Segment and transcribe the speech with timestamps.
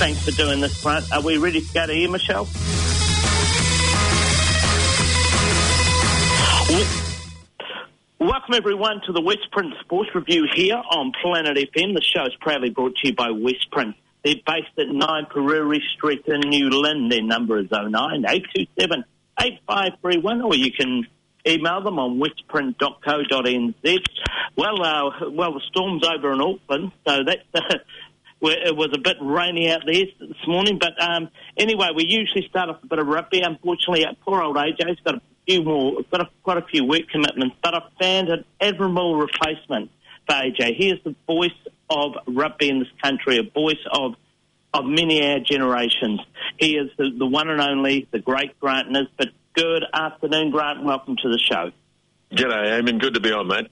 [0.00, 1.12] Thanks for doing this, Grant.
[1.12, 2.48] Are we ready to go to you, Michelle?
[8.18, 11.94] Welcome everyone to the Westprint Sports Review here on Planet FM.
[11.94, 13.94] The show is proudly brought to you by Westprint.
[14.24, 17.10] They're based at 9 Peruri Street in New Lynn.
[17.10, 19.04] Their number is 09 827
[19.38, 21.06] 8531 or you can
[21.46, 24.04] email them on westprint.co.nz.
[24.56, 27.78] Well, uh, well, the storm's over in Auckland, so that's, uh,
[28.42, 30.78] it was a bit rainy out there this morning.
[30.78, 33.42] But um, anyway, we usually start off a bit of rugby.
[33.42, 37.56] Unfortunately, poor old AJ's got a few more, got a, quite a few work commitments,
[37.62, 39.90] but I've found an admirable replacement
[40.26, 40.76] for AJ.
[40.76, 41.50] He is the voice
[41.90, 44.14] of rugby in this country, a voice of
[44.72, 46.20] of many our generations.
[46.56, 49.30] He is the, the one and only, the great Grant Nisbet.
[49.52, 50.84] Good afternoon, Grant.
[50.84, 51.72] Welcome to the show.
[52.32, 53.00] G'day, Eamon.
[53.00, 53.66] Good to be on, mate.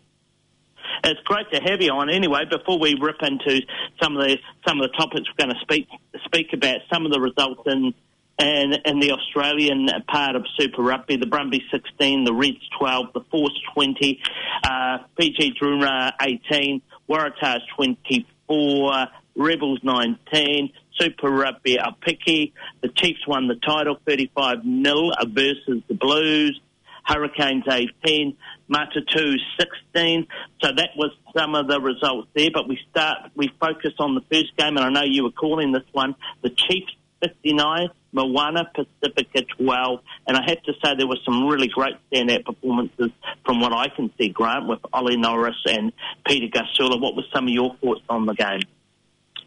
[1.04, 2.10] It's great to have you on.
[2.10, 3.60] Anyway, before we rip into
[4.02, 5.88] some of the some of the topics we're going to speak
[6.24, 7.94] speak about, some of the results in
[8.38, 13.20] and in the Australian part of Super Rugby, the Brumbies 16, the Reds 12, the
[13.32, 14.20] Force 20,
[14.62, 22.52] uh, Fijian Drua 18, Waratahs 24, Rebels 19, Super Rugby Aupiki.
[22.80, 26.60] The Chiefs won the title 35 0 versus the Blues.
[27.04, 28.36] Hurricanes 18,
[28.70, 30.26] Matatu 16.
[30.62, 32.50] So that was some of the results there.
[32.52, 35.72] But we start, we focus on the first game, and I know you were calling
[35.72, 40.00] this one, the Chiefs 59, Moana Pacifica 12.
[40.26, 43.10] And I have to say there were some really great standout performances
[43.44, 45.92] from what I can see, Grant, with Ollie Norris and
[46.26, 47.00] Peter Gasula.
[47.00, 48.62] What were some of your thoughts on the game?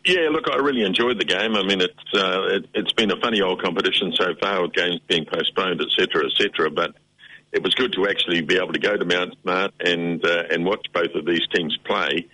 [0.04, 1.56] Yeah, look, I really enjoyed the game.
[1.56, 5.00] I mean, it's uh, it, has been a funny old competition so far with games
[5.08, 6.72] being postponed, etc., etc.
[6.72, 6.96] But
[7.52, 10.66] it was good to actually be able to go to Mount Smart and uh, and
[10.66, 12.28] watch both of these teams play.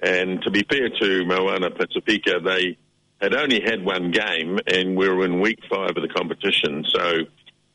[0.00, 2.76] And to be fair to Moana Pacifica, they
[3.20, 6.84] had only had one game, and we were in week five of the competition.
[6.88, 7.20] So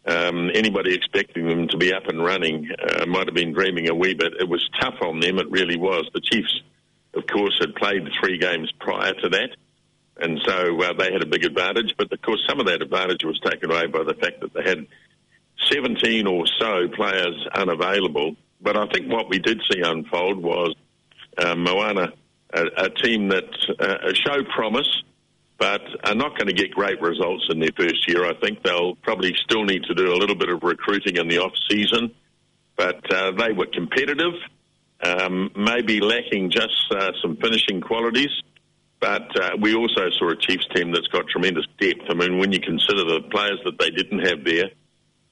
[0.05, 3.95] um, anybody expecting them to be up and running uh, might have been dreaming a
[3.95, 4.33] wee bit.
[4.39, 5.39] It was tough on them.
[5.39, 6.09] It really was.
[6.13, 6.61] The Chiefs,
[7.13, 9.49] of course, had played three games prior to that.
[10.21, 13.23] And so uh, they had a big advantage, but of course, some of that advantage
[13.23, 14.85] was taken away by the fact that they had
[15.71, 18.35] 17 or so players unavailable.
[18.61, 20.75] But I think what we did see unfold was
[21.37, 22.13] uh, Moana,
[22.53, 23.45] a, a, team that
[23.79, 25.03] uh, showed promise,
[25.57, 28.25] but are not going to get great results in their first year.
[28.25, 31.39] I think they'll probably still need to do a little bit of recruiting in the
[31.39, 32.13] off season,
[32.75, 34.33] but uh, they were competitive,
[35.03, 38.31] um, maybe lacking just uh, some finishing qualities.
[38.99, 42.01] But uh, we also saw a Chiefs team that's got tremendous depth.
[42.09, 44.71] I mean, when you consider the players that they didn't have there,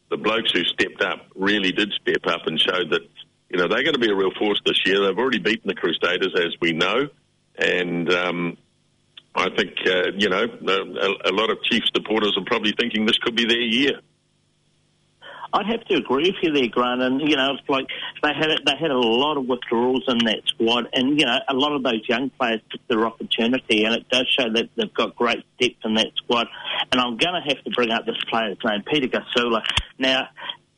[0.10, 3.02] the blokes who stepped up really did step up and showed that
[3.50, 5.06] you know they're going to be a real force this year.
[5.06, 7.10] They've already beaten the Crusaders, as we know,
[7.58, 8.58] and um,
[9.38, 13.20] I think, uh, you know, a, a, lot of Chiefs supporters are probably thinking this
[13.20, 14.00] could be their year.
[15.54, 17.02] I'd have to agree with you there, Grant.
[17.02, 17.88] And you know, it's like
[18.22, 21.54] they had they had a lot of withdrawals in that squad, and you know, a
[21.54, 25.16] lot of those young players took their opportunity, and it does show that they've got
[25.16, 26.48] great depth in that squad.
[26.92, 29.62] And I'm going to have to bring up this player's name, Peter Gazula.
[29.98, 30.30] Now,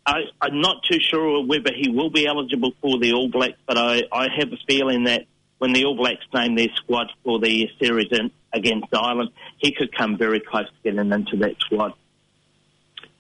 [0.05, 3.77] I, am not too sure whether he will be eligible for the All Blacks, but
[3.77, 5.25] I, I have a feeling that
[5.59, 9.95] when the All Blacks name their squad for the series in, against Ireland, he could
[9.95, 11.93] come very close to getting into that squad.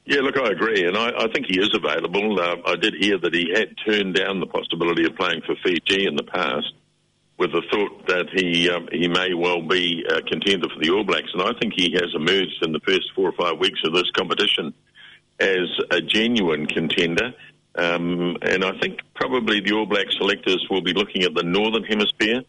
[0.09, 2.39] Yeah, look, I agree, and I, I think he is available.
[2.39, 6.07] Uh, I did hear that he had turned down the possibility of playing for Fiji
[6.07, 6.73] in the past,
[7.37, 11.03] with the thought that he um, he may well be a contender for the All
[11.03, 13.93] Blacks, and I think he has emerged in the first four or five weeks of
[13.93, 14.73] this competition
[15.39, 17.35] as a genuine contender.
[17.75, 21.83] Um, and I think probably the All Black selectors will be looking at the Northern
[21.83, 22.41] Hemisphere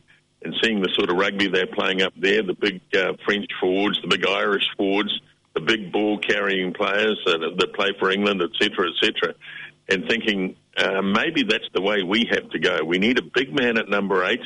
[0.43, 4.01] and seeing the sort of rugby they're playing up there, the big uh, French forwards,
[4.01, 5.13] the big Irish forwards,
[5.55, 9.35] the big ball carrying players uh, that play for England, etc., etc.,
[9.89, 12.85] and thinking uh, maybe that's the way we have to go.
[12.85, 14.43] We need a big man at number eight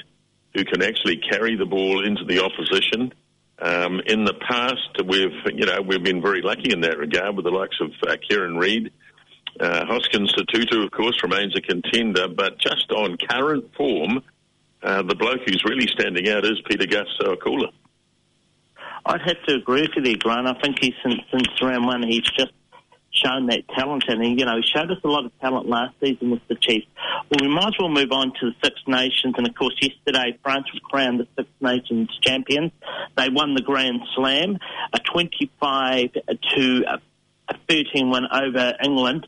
[0.55, 3.12] who can actually carry the ball into the opposition.
[3.59, 7.45] Um, in the past, we've you know we've been very lucky in that regard with
[7.45, 8.91] the likes of uh, Kieran Read.
[9.61, 14.21] Uh, Hoskins Sotutu, of course, remains a contender, but just on current form,
[14.83, 17.71] uh, the bloke who's really standing out is Peter Gus Akula.
[19.06, 20.47] I'd have to agree with you Grant.
[20.47, 22.53] I think he's since, since round one, he's just
[23.12, 25.95] shown that talent, and he, you know, he showed us a lot of talent last
[26.03, 26.87] season with the Chiefs.
[27.31, 30.39] Well, we might as well move on to the Six Nations, and of course, yesterday
[30.43, 32.73] France was crowned the Six Nations champions.
[33.17, 34.59] They won the Grand Slam,
[34.93, 36.12] a 25
[36.56, 39.27] to a 13 win over England.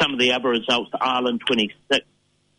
[0.00, 2.04] Some of the other results: Ireland 26,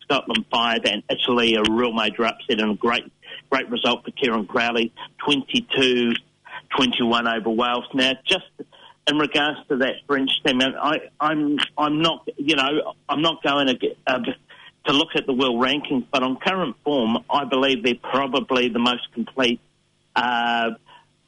[0.04, 3.12] Scotland 5, and Italy a real major upset and a great
[3.50, 4.94] great result for Kieran Crowley,
[5.26, 6.14] 22
[6.76, 7.86] 21 over Wales.
[7.94, 8.46] Now, just
[9.08, 13.68] in regards to that French team, I, I'm I'm not you know I'm not going
[13.68, 14.20] to get, uh,
[14.86, 18.80] to look at the world rankings, but on current form, I believe they're probably the
[18.80, 19.60] most complete
[20.16, 20.72] uh,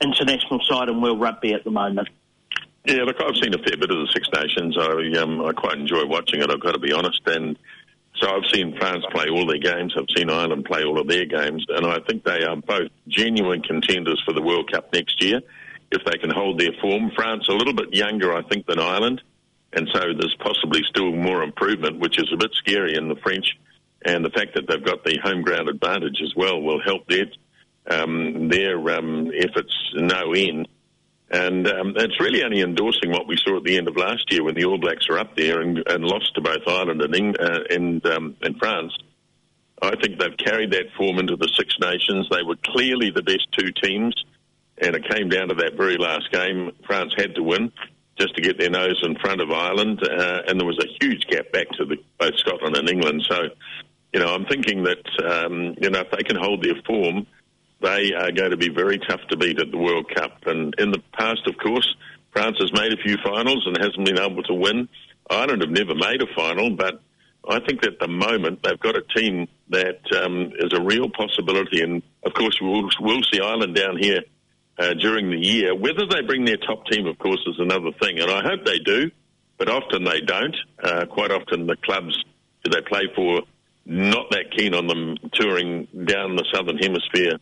[0.02, 2.10] international side in world rugby at the moment.
[2.86, 4.76] Yeah, look, I've seen a fair bit of the Six Nations.
[4.78, 6.50] I um, I quite enjoy watching it.
[6.50, 7.58] I've got to be honest, and
[8.16, 9.94] so I've seen France play all their games.
[9.98, 13.62] I've seen Ireland play all of their games, and I think they are both genuine
[13.62, 15.42] contenders for the World Cup next year
[15.92, 17.12] if they can hold their form.
[17.16, 19.22] France a little bit younger, I think, than Ireland,
[19.74, 23.58] and so there's possibly still more improvement, which is a bit scary in the French.
[24.04, 27.25] And the fact that they've got the home ground advantage as well will help their
[27.90, 30.68] um, their um, efforts no end.
[31.31, 34.44] And um, it's really only endorsing what we saw at the end of last year
[34.44, 37.39] when the All Blacks were up there and, and lost to both Ireland and, Eng-
[37.39, 38.92] uh, and, um, and France.
[39.81, 42.28] I think they've carried that form into the Six Nations.
[42.30, 44.13] They were clearly the best two teams,
[44.78, 46.72] and it came down to that very last game.
[46.86, 47.72] France had to win
[48.19, 51.25] just to get their nose in front of Ireland, uh, and there was a huge
[51.28, 53.25] gap back to the, both Scotland and England.
[53.28, 53.50] So,
[54.13, 57.25] you know, I'm thinking that um, you know if they can hold their form
[57.81, 60.45] they are going to be very tough to beat at the World Cup.
[60.45, 61.95] And in the past, of course,
[62.31, 64.88] France has made a few finals and hasn't been able to win.
[65.30, 67.01] Ireland have never made a final, but
[67.48, 71.10] I think that at the moment they've got a team that um, is a real
[71.10, 71.81] possibility.
[71.81, 74.22] And of course, we'll, we'll see Ireland down here
[74.78, 75.75] uh, during the year.
[75.75, 78.19] Whether they bring their top team, of course, is another thing.
[78.19, 79.12] And I hope they do,
[79.57, 80.56] but often they don't.
[80.81, 82.18] Uh, quite often the clubs
[82.63, 83.42] who they play for
[83.86, 87.39] not that keen on them touring down the southern hemisphere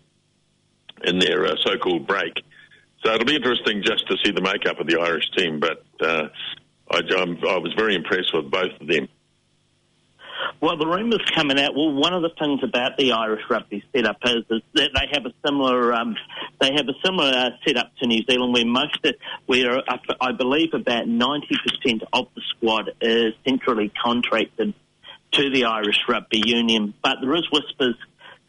[1.04, 2.34] in their uh, so-called break.
[3.04, 5.60] So it'll be interesting just to see the makeup of the Irish team.
[5.60, 6.28] But uh,
[6.92, 9.07] I, I, was very impressed with both of them.
[10.62, 11.75] Well, the rumours coming out.
[11.75, 15.25] Well, one of the things about the Irish rugby setup is, is that they have
[15.25, 16.16] a similar um,
[16.60, 19.16] they have a similar uh, setup to New Zealand, where most of,
[19.46, 19.81] where
[20.19, 24.74] I believe about ninety percent of the squad is centrally contracted
[25.34, 26.94] to the Irish Rugby Union.
[27.01, 27.96] But there is whispers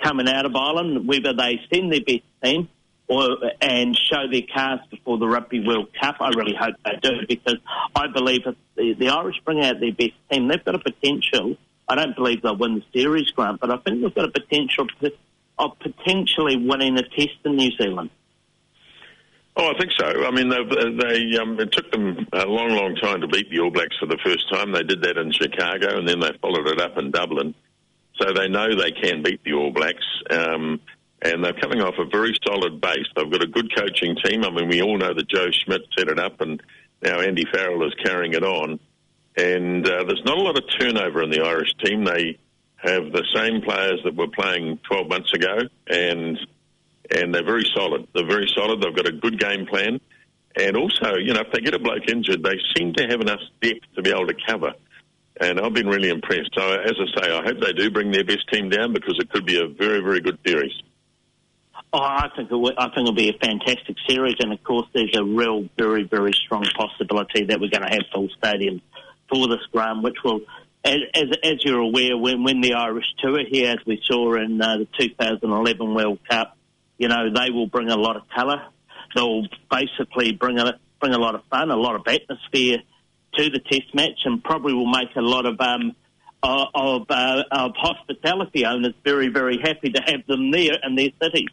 [0.03, 2.69] coming out of Ireland, whether they send their best team
[3.11, 6.17] or and show their cards before the Rugby World Cup.
[6.21, 7.59] I really hope they do because
[7.95, 11.57] I believe if the, the Irish bring out their best team, they've got a potential.
[11.89, 14.87] I don't believe they'll win the series, Grant, but I think they've got a potential
[15.59, 18.11] of potentially winning a test in New Zealand.
[19.57, 20.07] Oh, I think so.
[20.07, 23.71] I mean, they um, it took them a long, long time to beat the All
[23.71, 24.71] Blacks for the first time.
[24.71, 27.55] They did that in Chicago, and then they followed it up in Dublin.
[28.21, 30.05] So they know they can beat the All Blacks.
[30.31, 30.81] Um,
[31.23, 33.07] and they're coming off a very solid base.
[33.15, 34.45] They've got a good coaching team.
[34.45, 36.63] I mean, we all know that Joe Schmidt set it up, and
[37.03, 38.81] now Andy Farrell is carrying it on.
[39.37, 42.05] And uh, there's not a lot of turnover in the Irish team.
[42.05, 42.39] They
[42.77, 46.39] have the same players that were playing 12 months ago, and
[47.13, 48.07] and they're very solid.
[48.15, 48.81] They're very solid.
[48.81, 50.01] They've got a good game plan,
[50.57, 53.41] and also, you know, if they get a bloke injured, they seem to have enough
[53.61, 54.73] depth to be able to cover
[55.41, 56.51] and I've been really impressed.
[56.55, 59.31] So, as I say, I hope they do bring their best team down because it
[59.31, 60.73] could be a very, very good series.
[61.93, 64.87] Oh, I think it will, I think it'll be a fantastic series, and of course,
[64.93, 68.83] there's a real, very, very strong possibility that we're going to have full stadiums
[69.29, 70.41] for this ground, which will,
[70.85, 74.61] as, as, as you're aware, when, when the Irish tour here, as we saw in
[74.61, 76.57] uh, the 2011 World Cup,
[76.99, 78.63] you know, they will bring a lot of colour.
[79.17, 82.83] They'll basically bring a bring a lot of fun, a lot of atmosphere
[83.37, 85.95] to the Test match, and probably will make a lot of um,
[86.43, 91.47] of, uh, of hospitality owners very, very happy to have them there in their city.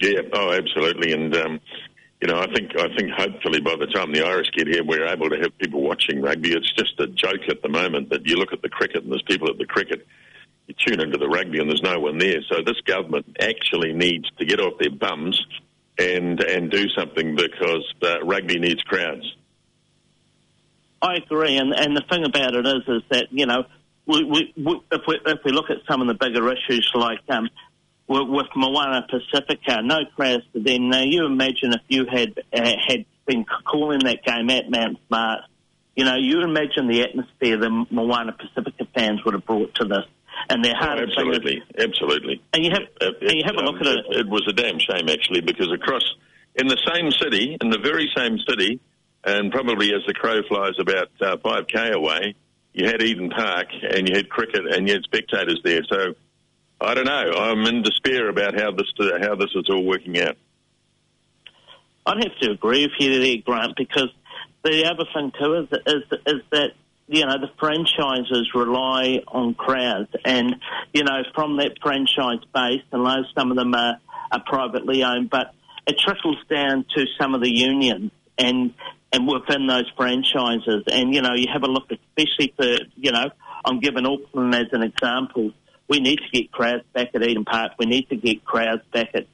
[0.00, 1.60] Yeah, oh, absolutely, and um,
[2.20, 5.06] you know, I think I think hopefully by the time the Irish get here, we're
[5.06, 6.52] able to have people watching rugby.
[6.52, 9.22] It's just a joke at the moment that you look at the cricket and there's
[9.22, 10.06] people at the cricket.
[10.66, 12.40] You tune into the rugby and there's no one there.
[12.50, 15.40] So this government actually needs to get off their bums
[15.98, 19.36] and and do something because uh, rugby needs crowds.
[21.02, 23.64] I agree, and and the thing about it is, is that you know,
[24.06, 27.20] we, we, we, if we if we look at some of the bigger issues like
[27.28, 27.48] um,
[28.08, 30.88] with, with Moana Pacifica, no crowds to them.
[30.88, 35.40] Now you imagine if you had uh, had been calling that game at Mount Smart,
[35.96, 40.04] you know, you imagine the atmosphere the Moana Pacifica fans would have brought to this.
[40.50, 40.98] And their heart.
[41.00, 42.42] Oh, absolutely, absolutely.
[42.52, 44.04] And you have, it, and you have a look um, at it.
[44.20, 46.04] It was a damn shame actually because across
[46.54, 48.78] in the same city, in the very same city,
[49.26, 52.36] and probably as the crow flies about uh, 5k away,
[52.72, 55.82] you had Eden Park and you had cricket and you had spectators there.
[55.90, 56.14] So
[56.80, 57.32] I don't know.
[57.32, 58.86] I'm in despair about how this
[59.20, 60.36] how this is all working out.
[62.06, 64.10] I'd have to agree with you there, Grant, because
[64.62, 66.70] the other thing too is is is that
[67.08, 70.56] you know the franchises rely on crowds, and
[70.92, 73.98] you know from that franchise base, and though some of them are,
[74.30, 75.52] are privately owned, but
[75.88, 78.74] it trickles down to some of the unions and
[79.12, 80.84] and within those franchises.
[80.90, 83.30] And you know, you have a look, especially for you know,
[83.64, 85.52] I'm giving Auckland as an example.
[85.88, 87.72] We need to get crowds back at Eden Park.
[87.78, 89.26] We need to get crowds back at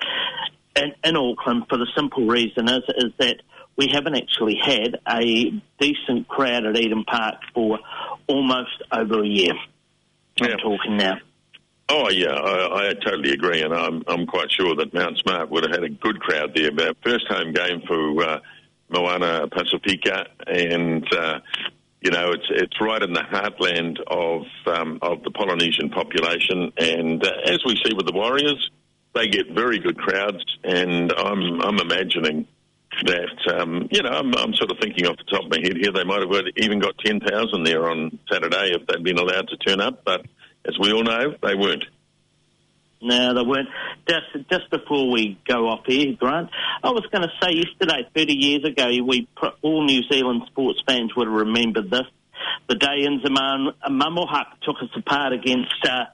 [0.77, 3.37] in, in Auckland for the simple reason is is that
[3.77, 5.51] we haven't actually had a
[5.81, 7.79] decent crowd at Eden Park for
[8.27, 9.55] almost over a year.
[10.41, 10.57] I'm Yeah.
[10.57, 11.19] talking now.
[11.89, 15.65] Oh yeah, I, I totally agree, and I'm I'm quite sure that Mount Smart would
[15.65, 16.71] have had a good crowd there.
[16.71, 18.41] But first home game for uh,
[18.93, 21.41] Moana Pacifica, and uh,
[22.01, 27.25] you know it's it's right in the heartland of um, of the Polynesian population, and
[27.25, 28.71] uh, as we see with the Warriors,
[29.15, 32.47] they get very good crowds, and I'm I'm imagining
[33.05, 35.77] that um, you know I'm, I'm sort of thinking off the top of my head
[35.77, 39.49] here they might have even got ten thousand there on Saturday if they'd been allowed
[39.49, 40.27] to turn up, but
[40.67, 41.85] as we all know, they weren't.
[43.03, 43.69] No, they weren't.
[44.09, 46.51] Just just before we go off here, Grant,
[46.85, 49.29] I was going to say yesterday, 30 years ago, we
[49.61, 52.07] all New Zealand sports fans would have remembered this.
[52.69, 56.05] The day Inzaman Mamohak took us apart against uh,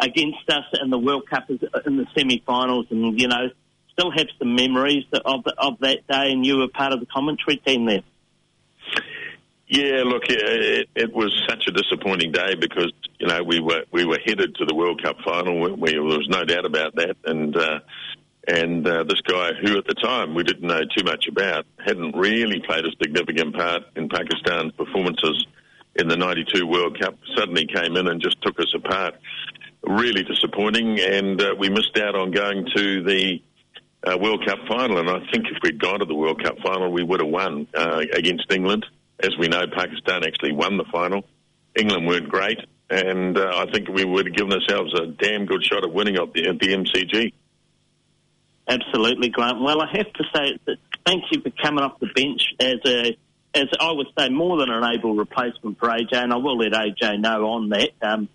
[0.00, 3.50] against us in the World Cup in the semi-finals, and you know,
[3.92, 6.32] still have some memories of of that day.
[6.32, 8.02] And you were part of the commentary team there.
[9.68, 14.04] Yeah, look, it, it was such a disappointing day because you know we were we
[14.04, 15.60] were headed to the World Cup final.
[15.60, 17.80] We, we, there was no doubt about that, and uh,
[18.46, 22.16] and uh, this guy who at the time we didn't know too much about hadn't
[22.16, 25.44] really played a significant part in Pakistan's performances
[25.96, 29.14] in the '92 World Cup suddenly came in and just took us apart.
[29.82, 33.42] Really disappointing, and uh, we missed out on going to the
[34.04, 34.98] uh, World Cup final.
[34.98, 37.66] And I think if we'd gone to the World Cup final, we would have won
[37.74, 38.86] uh, against England.
[39.22, 41.24] As we know, Pakistan actually won the final.
[41.74, 42.58] England weren't great,
[42.90, 46.16] and uh, I think we would have given ourselves a damn good shot at winning
[46.16, 47.32] at the, at the MCG.
[48.68, 49.60] Absolutely, Grant.
[49.60, 53.16] Well, I have to say that thank you for coming off the bench as a,
[53.54, 56.72] as I would say, more than an able replacement for AJ, and I will let
[56.72, 57.90] AJ know on that.
[58.02, 58.28] Um,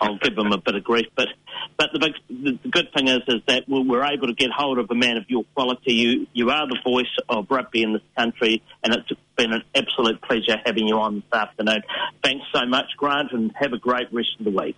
[0.00, 1.28] I'll give him a bit of grief, but
[1.76, 4.78] but the big the, good thing is is that we're, we're able to get hold
[4.78, 5.92] of a man of your quality.
[5.92, 10.20] You you are the voice of rugby in this country, and it's been an absolute
[10.22, 11.82] pleasure having you on this afternoon.
[12.22, 14.76] Thanks so much, Grant, and have a great rest of the week.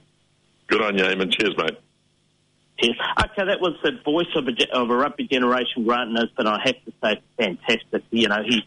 [0.69, 1.33] Good on you, Eamon.
[1.33, 1.79] Cheers, mate.
[2.81, 2.97] Yes.
[3.19, 6.47] Okay, that was the voice of a, of a rugby generation, Grant Nisbet.
[6.47, 8.05] I have to say, fantastic.
[8.11, 8.63] You know, he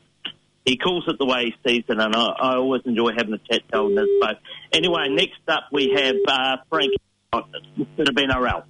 [0.66, 3.38] he calls it the way he sees it, and I, I always enjoy having a
[3.38, 4.38] chat to old Nisbet.
[4.72, 6.92] Anyway, next up we have uh, Frank.
[7.34, 8.64] Could have been RL.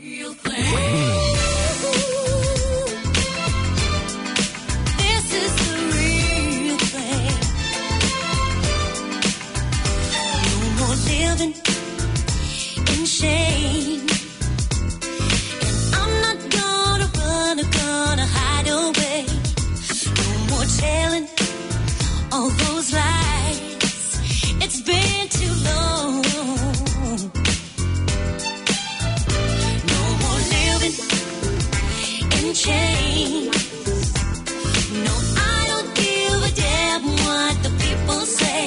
[0.00, 0.52] Real thing.
[4.98, 7.34] This is the real thing.
[10.60, 11.54] No more living
[13.00, 13.81] in shame.
[20.82, 21.26] Telling
[22.32, 23.58] all those lies.
[24.64, 26.22] It's been too long.
[29.92, 30.96] No more living
[32.38, 33.56] in chains.
[35.06, 35.14] No,
[35.54, 38.64] I don't give a damn what the people say.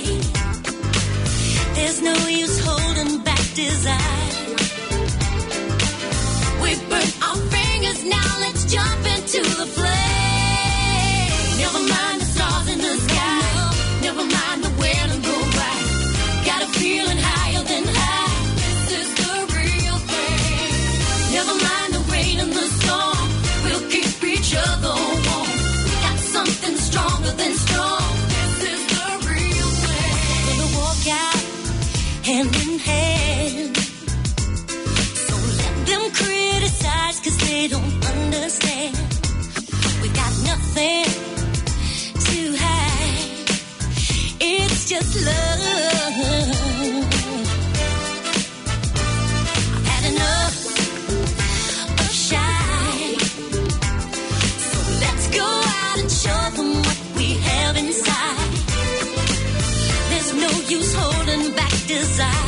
[1.76, 4.34] There's no use holding back desire.
[6.64, 8.30] We burn our fingers now.
[8.46, 10.15] Let's jump into the flame.
[37.68, 38.96] Don't understand.
[40.02, 41.35] We got nothing
[44.88, 45.62] Just love.
[49.74, 50.58] I've had enough
[52.00, 53.18] of shy.
[54.60, 58.52] So let's go out and show them what we have inside.
[60.10, 62.45] There's no use holding back desire.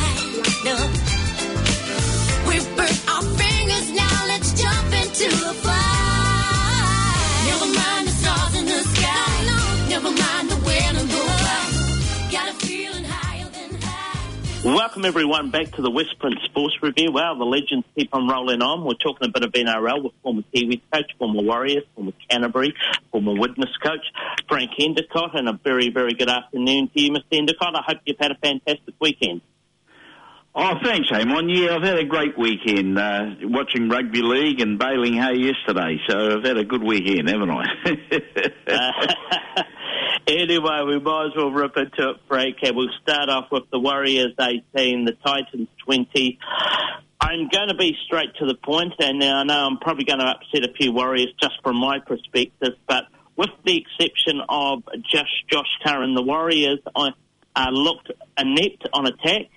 [14.68, 16.10] Welcome everyone back to the West
[16.44, 17.10] Sports Review.
[17.10, 18.84] Wow, the legends keep on rolling on.
[18.84, 22.74] We're talking a bit of NRL with former Kiwi coach, former Warriors, former Canterbury,
[23.10, 24.04] former Witness coach,
[24.46, 27.32] Frank Endacott, and a very, very good afternoon to you, Mr.
[27.32, 27.76] Endacott.
[27.76, 29.40] I hope you've had a fantastic weekend.
[30.54, 31.54] Oh, thanks, Eamon.
[31.54, 36.38] Yeah, I've had a great weekend uh, watching rugby league and baling hay yesterday, so
[36.38, 37.64] I've had a good weekend, haven't I?
[38.66, 39.62] Uh,
[40.26, 43.78] anyway, we might as well rip into it, Frank, and we'll start off with the
[43.78, 46.38] Warriors 18, the Titans 20.
[47.20, 50.20] I'm going to be straight to the point, and now I know I'm probably going
[50.20, 53.04] to upset a few Warriors just from my perspective, but
[53.36, 57.10] with the exception of just Josh Curran, the Warriors uh,
[57.70, 59.50] looked inept on attack.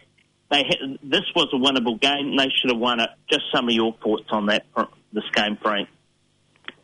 [0.51, 0.63] They
[1.01, 2.35] this was a winnable game.
[2.35, 3.09] They should have won it.
[3.31, 4.65] Just some of your thoughts on that
[5.13, 5.87] this game, Frank.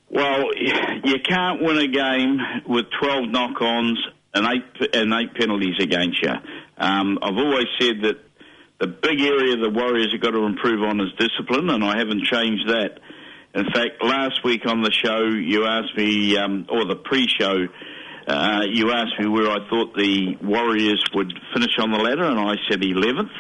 [0.10, 4.00] Well, you can't win a game with 12 knock-ons
[4.34, 6.32] and eight and eight penalties against you.
[6.78, 8.16] Um, I've always said that
[8.80, 12.24] the big area the Warriors have got to improve on is discipline, and I haven't
[12.24, 13.00] changed that.
[13.54, 17.68] In fact, last week on the show, you asked me, um, or the pre-show,
[18.28, 22.40] uh, you asked me where I thought the Warriors would finish on the ladder, and
[22.40, 23.32] I said 11th.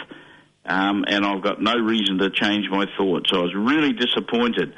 [0.67, 3.31] Um, and I've got no reason to change my thoughts.
[3.33, 4.73] I was really disappointed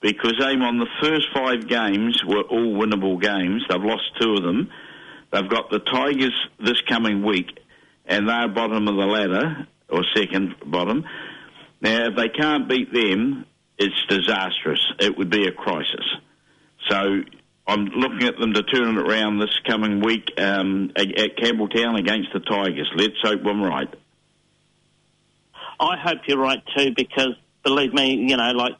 [0.00, 3.64] because aim on the first five games were all winnable games.
[3.68, 4.70] They've lost two of them.
[5.32, 7.58] They've got the Tigers this coming week,
[8.06, 11.04] and they're bottom of the ladder or second bottom.
[11.80, 13.46] Now, if they can't beat them,
[13.78, 14.80] it's disastrous.
[14.98, 16.04] It would be a crisis.
[16.88, 17.20] So
[17.66, 22.32] I'm looking at them to turn it around this coming week um, at Campbelltown against
[22.32, 22.90] the Tigers.
[22.96, 23.94] Let's hope I'm right.
[25.80, 28.72] I hope you're right too, because believe me, you know, like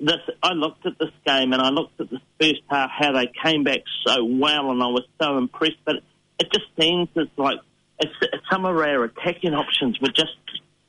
[0.00, 3.30] this, I looked at this game and I looked at the first half how they
[3.42, 5.78] came back so well, and I was so impressed.
[5.84, 5.96] But
[6.38, 7.58] it just seems as like
[8.00, 8.12] it's,
[8.50, 10.36] some of our attacking options were just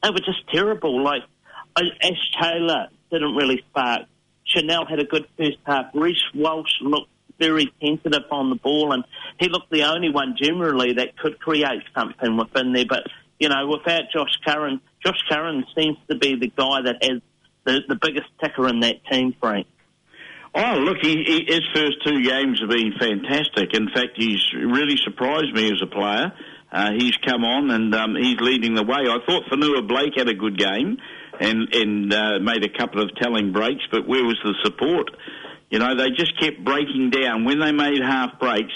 [0.02, 1.04] they were just terrible.
[1.04, 1.22] Like
[1.76, 4.08] uh, Ash Taylor didn't really spark.
[4.46, 5.86] Chanel had a good first half.
[5.94, 9.04] Reece Walsh looked very tentative on the ball, and
[9.40, 12.86] he looked the only one generally that could create something within there.
[12.88, 13.04] But
[13.40, 17.22] you know, without Josh Curran, Josh Curran seems to be the guy that has
[17.66, 19.68] the, the biggest ticker in that team, Frank.
[20.56, 23.74] Oh, look, he, he, his first two games have been fantastic.
[23.74, 26.32] In fact, he's really surprised me as a player.
[26.72, 29.00] Uh, he's come on and um, he's leading the way.
[29.08, 30.98] I thought Fonua Blake had a good game
[31.40, 35.10] and, and uh, made a couple of telling breaks, but where was the support?
[35.70, 37.46] You know, they just kept breaking down.
[37.46, 38.74] When they made half breaks,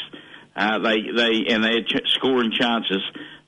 [0.55, 3.03] uh, they, they, and they had ch- scoring chances,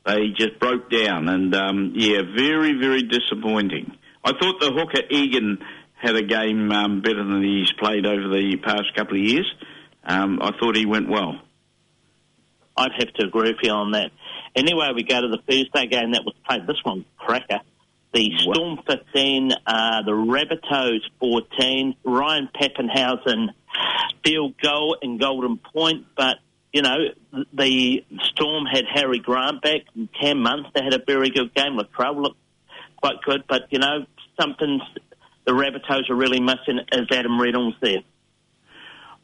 [0.10, 1.30] they just broke down.
[1.30, 3.96] And, um, yeah, very, very disappointing.
[4.24, 5.60] I thought the hooker Egan
[6.02, 9.52] had a game um, better than he's played over the past couple of years.
[10.04, 11.40] Um, I thought he went well.
[12.76, 14.12] I'd have to agree with you on that.
[14.56, 16.66] Anyway, we go to the Thursday game that was played.
[16.66, 17.60] This one, cracker.
[18.14, 23.50] The Storm 15, uh, the Rabbitohs 14, Ryan Papenhuyzen
[24.26, 26.38] field goal and Golden Point, but
[26.72, 26.98] you know,
[27.54, 29.82] the Storm had Harry Grant back,
[30.20, 31.78] Cam Munster had a very good game.
[31.78, 32.38] Latrell looked
[32.98, 34.06] quite good, but you know,
[34.40, 34.80] something
[35.46, 38.04] the Rabbitohs are really missing is Adam Reynolds there.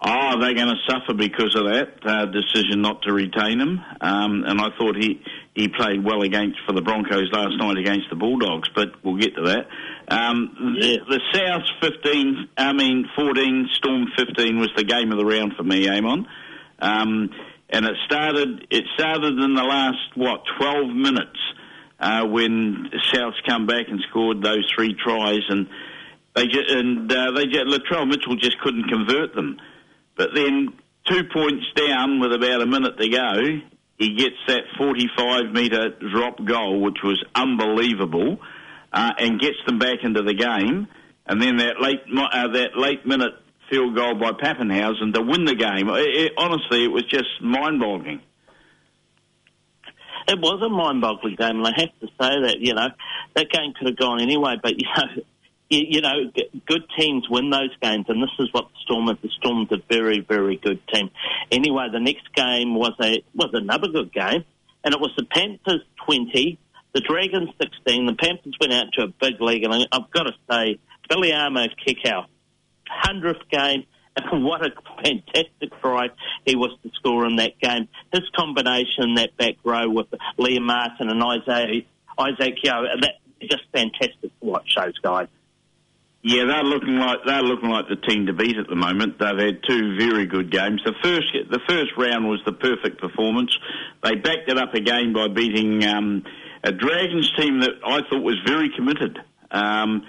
[0.02, 3.80] Oh, they're going to suffer because of that uh, decision not to retain him.
[4.02, 5.22] Um, and I thought he,
[5.54, 9.36] he played well against for the Broncos last night against the Bulldogs, but we'll get
[9.36, 9.68] to that.
[10.10, 10.98] Um, yeah.
[11.08, 15.54] the, the South 15, I mean 14, Storm 15 was the game of the round
[15.56, 16.26] for me, Eamon.
[16.86, 17.32] Um,
[17.70, 18.68] and it started.
[18.70, 21.40] It started in the last what 12 minutes
[22.00, 25.68] uh, when Souths come back and scored those three tries, and
[26.36, 29.58] they just, and uh, they just, Latrell Mitchell just couldn't convert them.
[30.16, 30.74] But then
[31.10, 33.62] two points down with about a minute to go,
[33.98, 38.38] he gets that 45 metre drop goal, which was unbelievable,
[38.94, 40.88] uh, and gets them back into the game.
[41.26, 43.34] And then that late uh, that late minute
[43.70, 45.90] field goal by Papenhuyzen to win the game.
[45.90, 48.22] It, it, honestly, it was just mind-boggling.
[50.28, 52.88] It was a mind-boggling game, and I have to say that you know
[53.36, 54.56] that game could have gone anyway.
[54.62, 55.24] But you know,
[55.70, 56.32] you, you know,
[56.66, 59.18] good teams win those games, and this is what the Storm is.
[59.22, 61.12] The Storm's a very, very good team.
[61.52, 64.46] Anyway, the next game was a was another good game,
[64.84, 66.58] and it was the Panthers twenty,
[66.94, 68.08] the Dragons sixteen.
[68.08, 71.68] The Panthers went out to a big league, and I've got to say, Billy Amo
[71.86, 72.30] kick out
[72.90, 73.86] hundredth game.
[74.18, 74.70] And what a
[75.04, 76.08] fantastic try
[76.46, 77.90] he was to score in that game.
[78.14, 80.08] His combination, that back row with
[80.40, 81.86] Liam Martin and Isaac,
[82.18, 85.28] Isaac Yeo, that just fantastic to watch those guys.
[86.28, 89.20] Yeah, they're looking like they're looking like the team to beat at the moment.
[89.20, 90.82] They've had two very good games.
[90.84, 93.56] The first the first round was the perfect performance.
[94.02, 96.24] They backed it up again by beating um,
[96.64, 99.20] a Dragons team that I thought was very committed.
[99.52, 100.02] Um,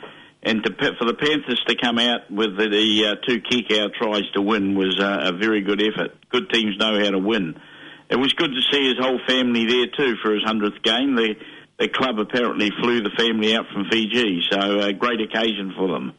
[0.46, 3.90] and to, for the Panthers to come out with the, the uh, two kick out
[4.00, 6.12] tries to win was uh, a very good effort.
[6.30, 7.60] Good teams know how to win.
[8.08, 11.16] It was good to see his whole family there too for his hundredth game.
[11.16, 11.34] The
[11.78, 16.14] the club apparently flew the family out from Fiji, so a great occasion for them.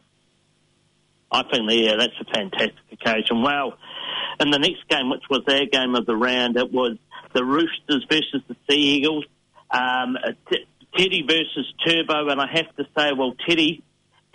[1.32, 3.42] I think yeah, that's a fantastic occasion.
[3.42, 3.78] Well,
[4.40, 6.98] in the next game, which was their game of the round, it was
[7.32, 9.24] the Roosters versus the Sea Eagles.
[9.70, 10.16] Um,
[10.96, 13.82] Teddy versus Turbo, and I have to say, well, Teddy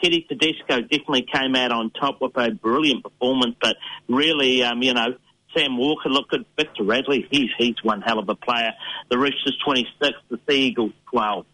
[0.03, 3.77] Teddy Tedesco definitely came out on top with a brilliant performance, but
[4.09, 5.15] really, um, you know,
[5.55, 6.45] Sam Walker looked good.
[6.57, 8.73] Victor Radley, he's he's one hell of a player.
[9.09, 11.45] The Roosters 26, the Sea Eagles 12.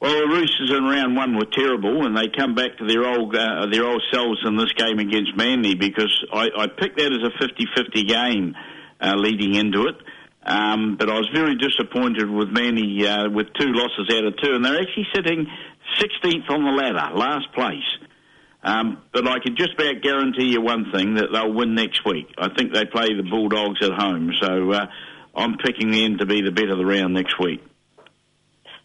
[0.00, 3.34] Well, the Roosters in round one were terrible, and they come back to their old
[3.34, 7.18] uh, their old selves in this game against Manly because I, I picked that as
[7.18, 8.54] a 50-50 game
[9.00, 9.96] uh, leading into it.
[10.44, 14.54] Um, but I was very disappointed with Manly uh, with two losses out of two,
[14.54, 15.46] and they're actually sitting
[15.98, 17.82] 16th on the ladder, last place.
[18.62, 22.26] Um, but I can just about guarantee you one thing that they'll win next week.
[22.36, 24.86] I think they play the Bulldogs at home, so uh,
[25.34, 27.62] I'm picking them to be the bet of the round next week.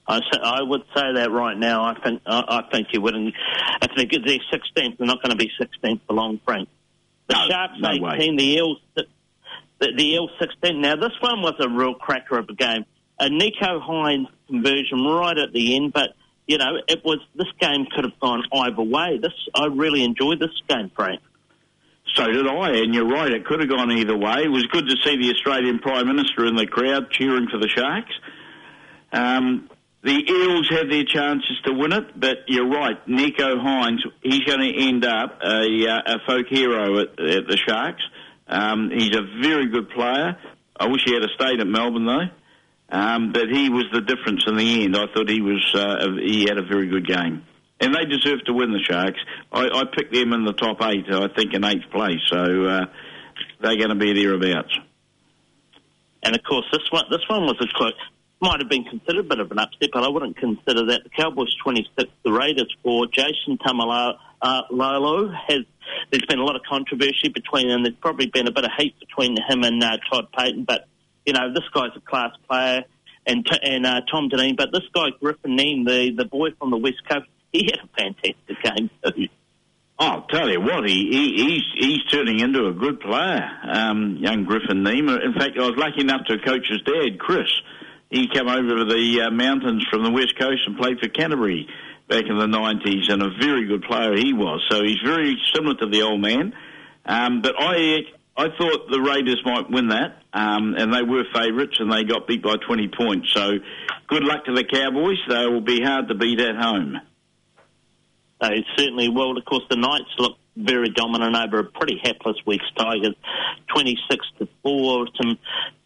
[0.07, 1.83] I, I would say that right now.
[1.85, 3.33] I think I, I think you wouldn't.
[3.81, 4.97] I think they're 16th.
[4.97, 6.69] They're not going to be 16th for long, Frank.
[7.27, 8.35] The No, Sharks no 18, way.
[8.37, 9.05] the Eels, the,
[9.79, 10.81] the Eels 16.
[10.81, 12.85] Now this one was a real cracker of a game.
[13.19, 16.09] A Nicho Hynes conversion right at the end, but
[16.47, 19.19] you know it was this game could have gone either way.
[19.21, 21.21] This I really enjoyed this game, Frank.
[22.15, 24.43] So did I, and you're right, it could have gone either way.
[24.43, 27.67] It was good to see the Australian Prime Minister in the crowd cheering for the
[27.67, 28.13] Sharks.
[29.11, 29.69] Um,
[30.03, 34.59] the Eels had their chances to win it, but you're right, Nicho Hynes, he's going
[34.59, 38.03] to end up a, uh, a folk hero at, at the Sharks.
[38.47, 40.37] Um, he's a very good player.
[40.77, 42.27] I wish he had stayed at Melbourne though.
[42.93, 44.95] Um, but he was the difference in the end.
[44.95, 47.43] I thought he was uh, he had a very good game,
[47.79, 49.17] and they deserve to win the Sharks.
[49.51, 51.05] I, I picked them in the top eight.
[51.09, 52.85] I think in eighth place, so uh,
[53.61, 54.77] they're going to be thereabouts.
[56.21, 57.93] And of course, this one this one was a close.
[58.39, 61.01] Might have been considered a bit of an upset, but I wouldn't consider that.
[61.03, 63.07] The Cowboys 26, the Raiders 4.
[63.07, 65.61] Jason Taumalolo uh, has.
[66.11, 67.83] There's been a lot of controversy between them.
[67.83, 70.87] There's probably been a bit of hate between him and uh, Todd Payten, but
[71.25, 72.83] you know this guy's a class player,
[73.25, 74.57] and and uh, Tom Dearden.
[74.57, 77.87] But this guy Griffin Neame, the the boy from the West Coast, he had a
[77.97, 79.27] fantastic game too.
[79.99, 84.43] I'll tell you what, he, he he's he's turning into a good player, um, young
[84.43, 85.23] Griffin Neimer.
[85.23, 87.49] In fact, I was lucky enough to coach his dad, Chris.
[88.09, 91.67] He came over to the uh, mountains from the west coast and played for Canterbury
[92.07, 94.61] back in the nineties, and a very good player he was.
[94.69, 96.53] So he's very similar to the old man.
[97.05, 98.01] Um, but I
[98.35, 102.27] I thought the Raiders might win that, um, and they were favourites, and they got
[102.27, 103.31] beat by twenty points.
[103.31, 103.59] So
[104.07, 105.19] good luck to the Cowboys.
[105.29, 106.99] They will be hard to beat at home.
[108.41, 109.37] They certainly will.
[109.37, 113.15] Of course, the Knights look very dominant over a pretty hapless West Tigers,
[113.67, 115.07] twenty six to four.
[115.21, 115.37] Some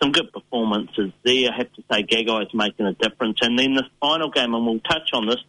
[0.02, 1.52] some good performances there.
[1.52, 3.40] I have to say, Gagai's making a difference.
[3.42, 5.44] And then the final game, and we'll touch on this.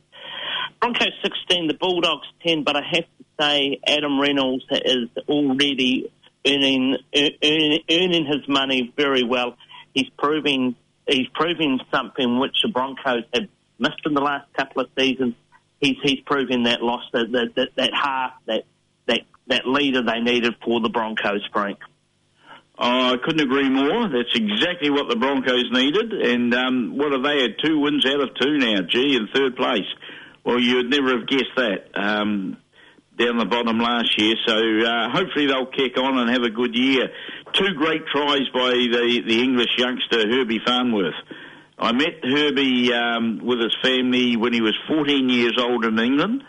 [0.80, 2.64] Broncos sixteen, the Bulldogs ten.
[2.64, 6.10] But I have to say, Adam Reynolds is already
[6.48, 9.56] earning earning, earning his money very well.
[9.94, 14.88] He's proving he's proving something which the Broncos have missed in the last couple of
[14.98, 15.34] seasons.
[15.80, 18.64] He's he's proving that loss that that that, that half that
[19.06, 21.78] that that leader they needed for the Broncos, Frank.
[22.80, 24.08] Oh, I couldn't agree more.
[24.08, 26.12] That's exactly what the Broncos needed.
[26.12, 27.58] And um, what have they had?
[27.60, 28.82] Two wins out of two now.
[28.88, 29.86] Gee, in third place.
[30.44, 32.56] Well, you'd never have guessed that um,
[33.18, 34.34] down the bottom last year.
[34.46, 37.08] So uh, hopefully they'll kick on and have a good year.
[37.52, 41.14] Two great tries by the, the English youngster Herbie Farnworth.
[41.78, 46.42] I met Herbie um, with his family when he was 14 years old in England,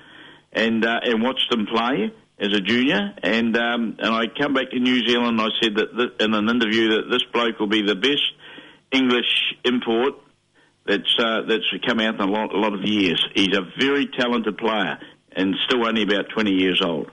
[0.51, 3.13] and uh, and watched him play as a junior.
[3.21, 5.39] And um, and I come back to New Zealand.
[5.39, 8.25] I said that th- in an interview that this bloke will be the best
[8.91, 10.15] English import
[10.88, 13.23] that's uh, that's come out in a lot, a lot of years.
[13.36, 14.97] He's a very talented player
[15.35, 17.11] and still only about 20 years old.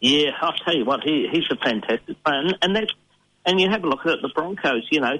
[0.00, 2.92] Yeah, I'll tell you what, he he's a fantastic player, and, and that's
[3.46, 4.86] and you have a look at it, the Broncos.
[4.90, 5.18] You know,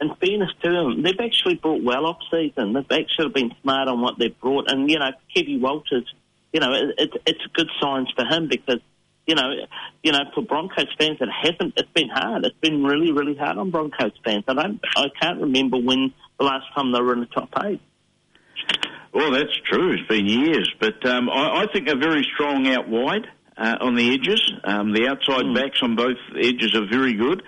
[0.00, 2.72] in fairness to them, they've actually brought well off season.
[2.72, 6.12] They've actually been smart on what they've brought, and you know, Kevy Walters.
[6.52, 8.80] You know, it, it, it's good signs for him because
[9.28, 9.52] you know,
[10.02, 11.74] you know, for Broncos fans, it hasn't.
[11.76, 12.46] It's been hard.
[12.46, 14.44] It's been really, really hard on Broncos fans.
[14.48, 14.80] I don't.
[14.96, 17.80] I can't remember when the last time they were in the top eight.
[19.12, 19.94] Well, that's true.
[19.94, 23.94] It's been years, but um, I, I think they're very strong out wide uh, on
[23.94, 24.52] the edges.
[24.64, 27.42] Um, the outside backs on both edges are very good,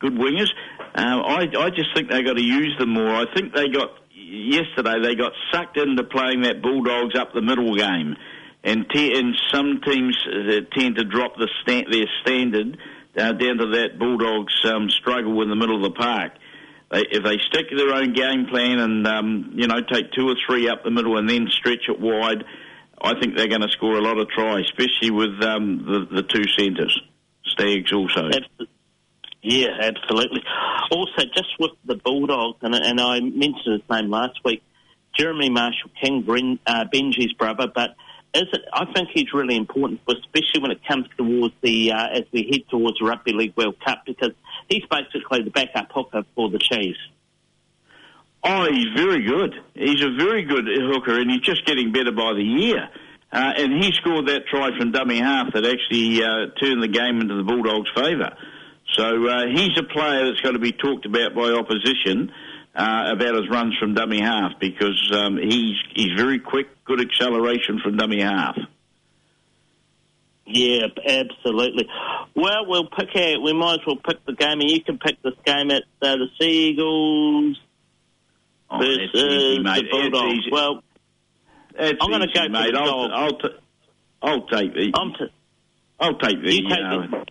[0.00, 0.50] good wingers.
[0.94, 3.14] Um, I, I just think they got to use them more.
[3.14, 5.00] I think they got yesterday.
[5.02, 8.16] They got sucked into playing that Bulldogs up the middle game,
[8.64, 12.78] and te- and some teams uh, tend to drop the sta- their standard
[13.16, 16.32] uh, down to that Bulldogs um, struggle in the middle of the park.
[16.90, 20.28] They, if they stick to their own game plan and um, you know take two
[20.28, 22.44] or three up the middle and then stretch it wide,
[23.00, 26.22] I think they're going to score a lot of tries, especially with um, the the
[26.22, 26.98] two centres,
[27.44, 28.30] Staggs also.
[29.42, 30.42] Yeah, absolutely.
[30.90, 34.62] Also, just with the Bulldogs, and, and I mentioned his name last week,
[35.16, 37.90] Jeremy Marshall King, Bren, uh, Benji's brother, but
[38.34, 42.24] is it, I think he's really important, especially when it comes towards the uh, as
[42.32, 44.32] we head towards the Rugby League World Cup, because
[44.68, 46.98] he's basically the backup hooker for the Chiefs.
[48.44, 49.54] Oh, he's very good.
[49.74, 52.88] He's a very good hooker, and he's just getting better by the year.
[53.32, 57.20] Uh, and he scored that try from dummy half that actually uh, turned the game
[57.20, 58.36] into the Bulldogs' favour.
[58.92, 62.32] So uh, he's a player that's got to be talked about by opposition
[62.74, 67.80] uh, about his runs from dummy half because um, he's he's very quick, good acceleration
[67.82, 68.56] from dummy half.
[70.46, 71.88] Yeah, absolutely.
[72.34, 73.42] Well, we'll pick out.
[73.42, 76.16] We might as well pick the game, and you can pick this game at uh,
[76.16, 77.60] the Seagulls
[78.68, 80.44] Oh, versus easy, the Bulldogs.
[80.50, 80.82] Well,
[81.78, 82.72] That's I'm gonna easy, go mate.
[82.72, 83.12] the I'll.
[83.12, 83.48] I'll, t-
[84.22, 85.32] I'll take the I'm t-
[86.00, 87.26] I'll take the You take uh, the-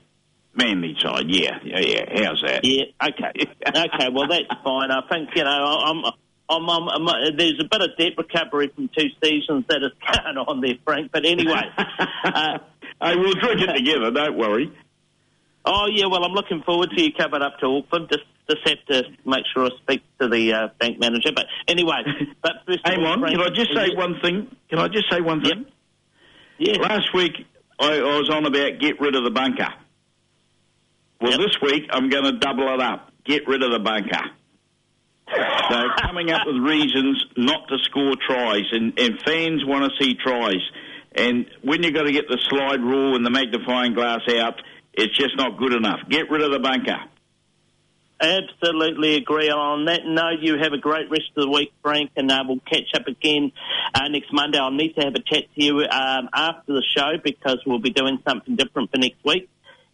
[0.55, 1.25] manly side.
[1.27, 2.23] Yeah, yeah, yeah.
[2.25, 2.61] How's that?
[2.63, 3.31] Yeah, okay.
[3.67, 4.91] okay, well, that's fine.
[4.91, 6.05] I think, you know, I'm,
[6.49, 9.91] I'm, I'm, I'm, there's a bit of debt recovery from two seasons that is
[10.23, 11.11] going on there, Frank.
[11.11, 11.63] But anyway,
[12.23, 12.59] uh,
[13.01, 14.11] hey, we'll drink it together.
[14.11, 14.71] Don't worry.
[15.65, 18.09] oh, yeah, well, I'm looking forward to you coming up to Auckland.
[18.11, 21.29] Just, just have to make sure I speak to the uh, bank manager.
[21.35, 22.03] But anyway,
[22.43, 23.19] but first Hang all, on.
[23.21, 24.55] Frank, Can I just say one thing?
[24.69, 25.53] Can I just say one Yep.
[25.53, 25.65] thing?
[26.57, 26.77] Yeah.
[26.81, 27.33] Last week
[27.79, 29.67] I, I was on about get rid of the bunker.
[31.19, 31.39] Well, Yep.
[31.39, 33.11] this week I'm going to double it up.
[33.25, 34.21] Get rid of the bunker.
[35.27, 40.13] So coming up with reasons not to score tries, and, and fans want to see
[40.13, 40.61] tries.
[41.15, 44.61] And when you've got to get the slide rule and the magnifying glass out,
[44.93, 45.99] it's just not good enough.
[46.09, 46.97] Get rid of the bunker.
[48.19, 49.49] Absolutely agree.
[49.49, 52.59] On that No, you have a great rest of the week, Frank, and uh, we'll
[52.59, 53.51] catch up again
[53.93, 54.57] uh, next Monday.
[54.57, 57.91] I'll need to have a chat to you um, after the show because we'll be
[57.91, 59.49] doing something different for next week.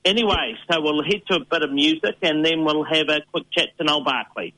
[0.06, 3.46] Anyway, so we'll head to a bit of music and then we'll have a quick
[3.52, 4.54] chat to Noel Barkley.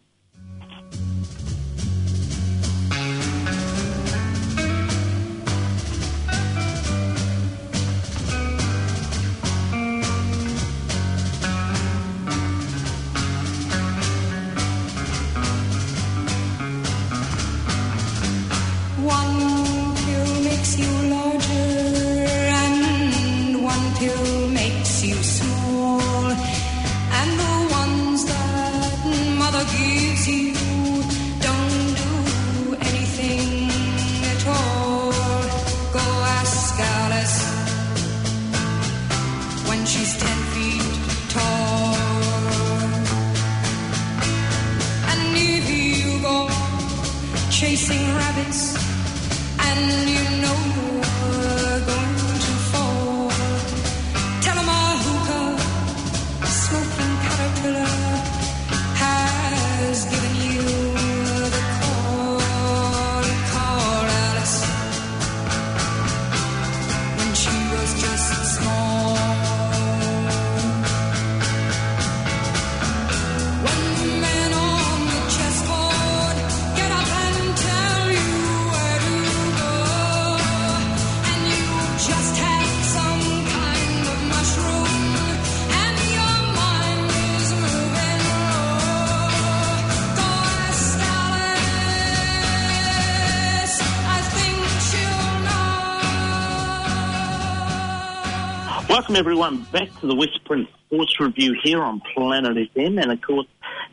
[99.13, 103.21] Welcome everyone back to the West Print Sports Review here on Planet FM, and of
[103.21, 103.45] course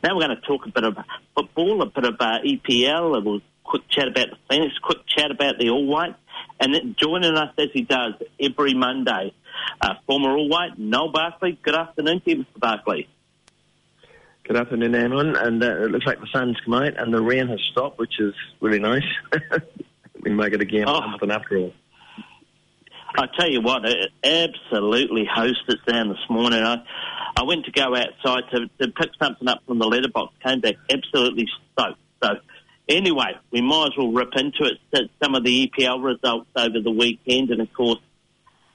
[0.02, 0.96] now we're going to talk a bit of
[1.36, 5.30] football, a bit of uh, EPL, a little quick chat about the Phoenix, quick chat
[5.30, 6.14] about the All White,
[6.58, 9.34] and then joining us as he does every Monday,
[9.82, 11.58] uh, former All White Noel Barkley.
[11.62, 12.58] Good afternoon to you, Mr.
[12.58, 13.06] Barkley.
[14.44, 15.36] Good afternoon, everyone.
[15.36, 18.18] And uh, it looks like the sun's come out and the rain has stopped, which
[18.20, 19.04] is really nice.
[20.22, 21.02] we make it again Oh.
[21.02, 21.74] something after all.
[23.16, 26.62] I tell you what, it absolutely hosed it down this morning.
[26.62, 26.82] I,
[27.36, 30.76] I went to go outside to, to pick something up from the letterbox, came back
[30.90, 31.46] absolutely
[31.78, 31.98] soaked.
[32.22, 32.30] So,
[32.88, 35.10] anyway, we might as well rip into it.
[35.22, 38.00] Some of the EPL results over the weekend, and of course,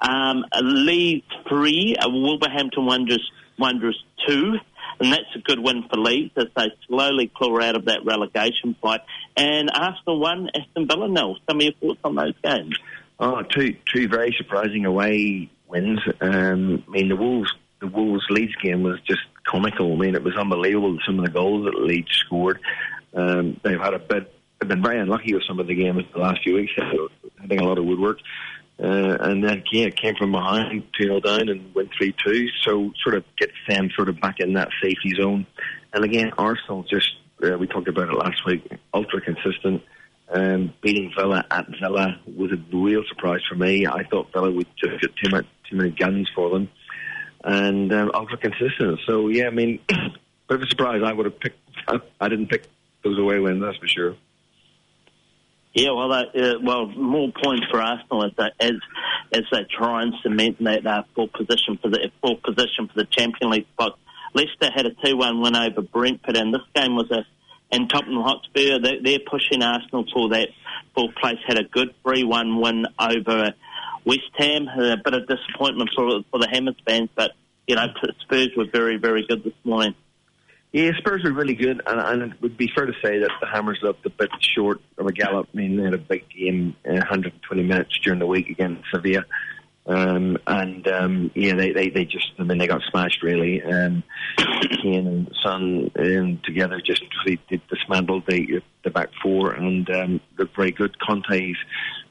[0.02, 4.56] um, Leeds three, uh, Wolverhampton Wanderers, Wanderers two,
[5.00, 8.76] and that's a good win for Leeds as they slowly claw out of that relegation
[8.82, 9.02] fight.
[9.38, 11.38] And Arsenal one, Aston Villa nil.
[11.50, 12.78] Some of your thoughts on those games?
[13.20, 16.00] Oh, two two very surprising away wins.
[16.22, 19.94] Um, I mean, the Wolves the Wolves Leeds game was just comical.
[19.94, 22.60] I mean, it was unbelievable some of the goals that Leeds scored.
[23.14, 24.34] Um, they've had a bit.
[24.60, 26.74] They've been very unlucky with some of the games the last few weeks.
[26.78, 28.20] So having a lot of woodwork.
[28.78, 32.50] Uh, and then yeah, came from behind, two 0 down, and went three two.
[32.64, 35.46] So sort of gets them sort of back in that safety zone.
[35.94, 39.82] And again, Arsenal just uh, we talked about it last week, ultra consistent.
[40.28, 43.86] Um, beating Villa at Villa was a real surprise for me.
[43.86, 46.70] I thought Villa would just get too much, too many guns for them,
[47.44, 49.00] and um, ultra consistent.
[49.06, 50.10] So yeah, I mean, bit
[50.50, 51.02] of a surprise.
[51.06, 51.60] I would have picked.
[52.20, 52.68] I didn't pick
[53.04, 54.16] those away wins, that's for sure.
[55.76, 58.76] Yeah, well, that, uh, well, more points for Arsenal as they, as
[59.34, 63.06] as they try and cement that uh, fourth position for the fourth position for the
[63.06, 64.00] Champions League spot.
[64.34, 67.26] Leicester had a two-one win over Brentford, and this game was a
[67.72, 68.80] and Tottenham Hotspur.
[68.80, 70.50] They, they're pushing Arsenal for that
[70.94, 71.38] fourth place.
[71.48, 73.54] Had a good three-one win over
[74.06, 74.68] West Ham.
[74.68, 77.32] A bit of disappointment for for the Hammers fans, but
[77.68, 77.88] you know
[78.22, 79.96] Spurs were very very good this morning.
[80.72, 83.48] Yeah, Spurs were really good, and, and it would be fair to say that the
[83.48, 85.48] Hammers looked a bit short of a gallop.
[85.54, 89.24] I mean, they had a big game, uh, 120 minutes during the week against Sevilla,
[89.88, 93.62] um, and um, yeah, they, they, they just, I mean, they got smashed really.
[93.62, 94.04] Um,
[94.82, 100.22] Kane and Son um, together just really did dismantle the the back four, and um,
[100.38, 100.98] looked very good.
[101.00, 101.58] Conte's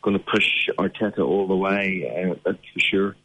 [0.03, 3.17] going to push Arteta all the way, uh, that's for sure.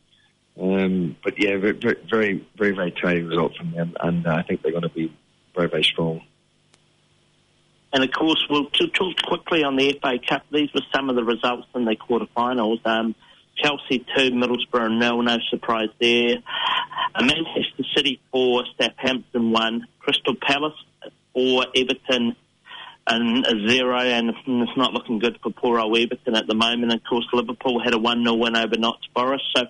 [0.59, 1.73] Um, but yeah, very,
[2.09, 5.13] very, very, very tight result from them, and uh, I think they're going to be
[5.55, 6.21] very, very strong.
[7.93, 10.43] And of course, we'll talk quickly on the FA Cup.
[10.51, 12.85] These were some of the results in the quarterfinals.
[12.85, 13.15] Um,
[13.61, 16.37] Chelsea 2, Middlesbrough nil, no surprise there.
[17.19, 20.73] Manchester City 4, Southampton 1, Crystal Palace
[21.33, 22.35] 4, Everton
[23.09, 26.93] and a 0, and it's not looking good for poor old Everton at the moment.
[26.93, 29.45] Of course, Liverpool had a 1 0 win over Notts Forest.
[29.55, 29.63] So,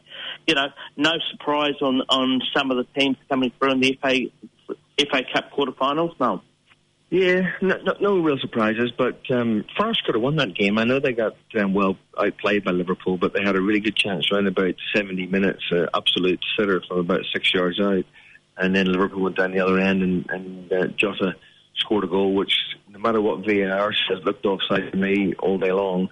[0.46, 4.76] you know, no surprise on, on some of the teams coming through in the FA,
[5.00, 6.42] FA Cup quarterfinals, no.
[7.10, 10.78] Yeah, no, no, no real surprises, but um, Forest could have won that game.
[10.78, 13.96] I know they got um, well outplayed by Liverpool, but they had a really good
[13.96, 18.06] chance around about 70 minutes, uh, absolute sitter from about six yards out.
[18.58, 21.36] And then Liverpool went down the other end, and, and uh, Jota
[21.78, 22.54] scored a goal, which
[22.90, 26.10] no matter what VAR says, looked offside to me all day long.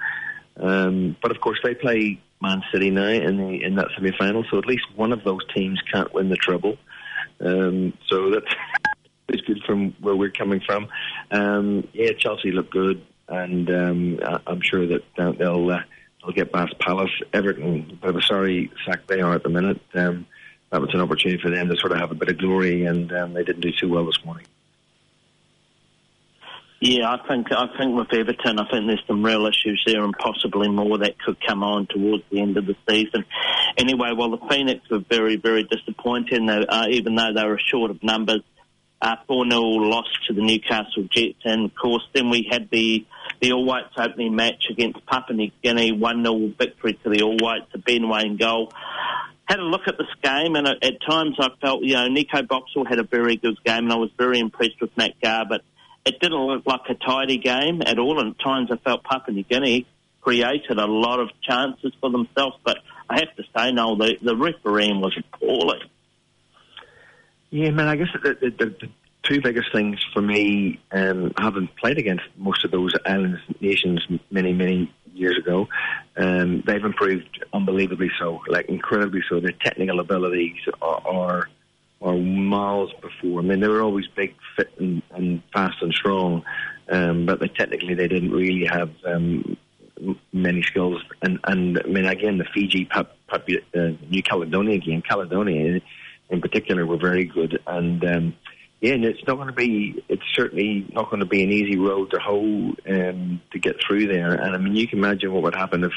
[0.60, 4.44] Um, but of course, they play Man City now in the in that semi final,
[4.50, 6.78] so at least one of those teams can't win the treble.
[7.40, 8.46] Um, so that's
[9.30, 10.88] is good from where we're coming from.
[11.32, 15.82] Um, yeah, Chelsea look good, and um, I- I'm sure that they'll uh,
[16.22, 18.00] they'll get past Palace, Everton.
[18.02, 19.82] but I'm sorry sack they are at the minute.
[19.94, 20.26] Um,
[20.72, 23.12] that was an opportunity for them to sort of have a bit of glory, and
[23.14, 24.46] um, they didn't do too well this morning.
[26.80, 30.14] Yeah, I think I think with Everton, I think there's some real issues there, and
[30.18, 33.26] possibly more that could come on towards the end of the season.
[33.78, 36.48] Anyway, well, the Phoenix were very, very disappointing.
[36.48, 38.42] Uh, even though they were short of numbers,
[39.02, 43.06] uh, four 0 loss to the Newcastle Jets, and of course, then we had the
[43.42, 47.38] the All Whites opening match against Papua New Guinea, one 0 victory to the All
[47.38, 48.72] Whites, a Ben Waine goal.
[49.46, 52.42] Had a look at this game, and at, at times I felt, you know, Nico
[52.42, 55.62] Boxall had a very good game, and I was very impressed with Matt Garbett
[56.08, 58.20] it didn't look like a tidy game at all.
[58.20, 59.86] And at times I felt Papua New Guinea
[60.22, 62.56] created a lot of chances for themselves.
[62.64, 62.78] But
[63.10, 65.82] I have to say, no, the, the refereeing was appalling.
[67.50, 67.88] Yeah, man.
[67.88, 68.90] I guess the, the, the,
[69.24, 74.54] two biggest things for me, um, having played against most of those island nations many,
[74.54, 75.68] many years ago,
[76.16, 79.40] um, they've improved unbelievably so, like incredibly so.
[79.40, 81.50] Their technical abilities are,
[82.02, 83.42] are miles before.
[83.42, 86.44] I mean, they were always big, fit, and, and fast and strong,
[86.90, 89.58] um, but they, technically they didn't really have um,
[90.32, 91.02] many skills.
[91.22, 93.80] And, and I mean, again, the Fiji, Pap, Pap, uh,
[94.10, 95.82] New Caledonia game, Caledonia
[96.30, 97.60] in particular, were very good.
[97.68, 98.36] And um,
[98.82, 100.04] yeah, and it's not going to be.
[100.08, 104.08] It's certainly not going to be an easy road to hoe um, to get through
[104.08, 104.34] there.
[104.34, 105.94] And I mean, you can imagine what would happen if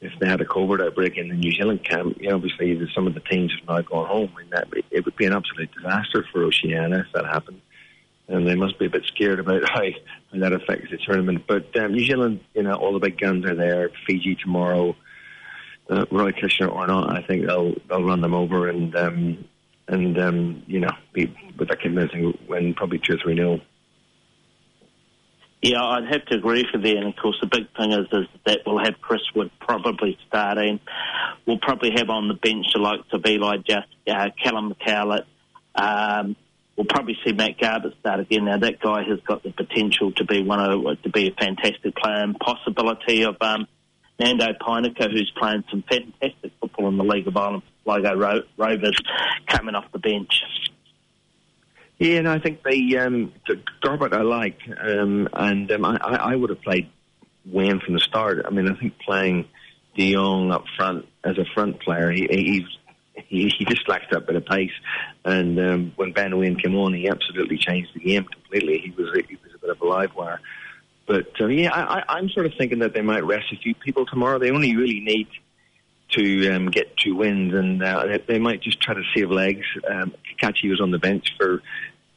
[0.00, 3.06] if they had a COVID outbreak in the New Zealand camp, you know, obviously some
[3.06, 6.24] of the teams have now gone home, and that it would be an absolute disaster
[6.30, 7.60] for Oceania if that happened.
[8.28, 9.82] And they must be a bit scared about how,
[10.32, 11.44] how that affects the tournament.
[11.46, 13.90] But um, New Zealand, you know, all the big guns are there.
[14.06, 14.94] Fiji tomorrow,
[15.90, 19.44] uh, Roy Krishna or not, I think they'll they'll run them over and um,
[19.88, 23.60] and um, you know, be with a convincing win, probably two or three nil.
[25.62, 26.98] Yeah, I'd have to agree with you.
[26.98, 30.78] And of course, the big thing is, is that we'll have Chris Wood probably starting.
[31.46, 35.24] We'll probably have on the bench the likes of Eli Just, uh, Callum McCowatt.
[35.74, 36.36] Um,
[36.76, 38.44] we'll probably see Matt Garbett start again.
[38.44, 41.96] Now that guy has got the potential to be one of to be a fantastic
[41.96, 43.66] player, and possibility of um,
[44.18, 48.96] Nando Pijnaker, who's playing some fantastic football in the League of Ireland Sligo Ro- Rovers,
[49.46, 50.42] coming off the bench.
[51.98, 56.50] Yeah, and I think they um, the I like, um, and um, I, I would
[56.50, 56.90] have played
[57.46, 58.44] Waine from the start.
[58.44, 59.46] I mean, I think playing
[59.96, 62.66] De Jong up front as a front player, he he
[63.28, 64.72] he, he just lacks that bit of pace.
[65.24, 68.78] And um, when Ben Waine came on, he absolutely changed the game completely.
[68.78, 70.40] He was he was a bit of a live wire.
[71.06, 73.74] But uh, yeah, I, I, I'm sort of thinking that they might rest a few
[73.74, 74.38] people tomorrow.
[74.38, 75.28] They only really need
[76.16, 79.66] to um, get two wins, and uh, they, might just try to save legs.
[79.88, 81.62] Um, Cacace was on the bench for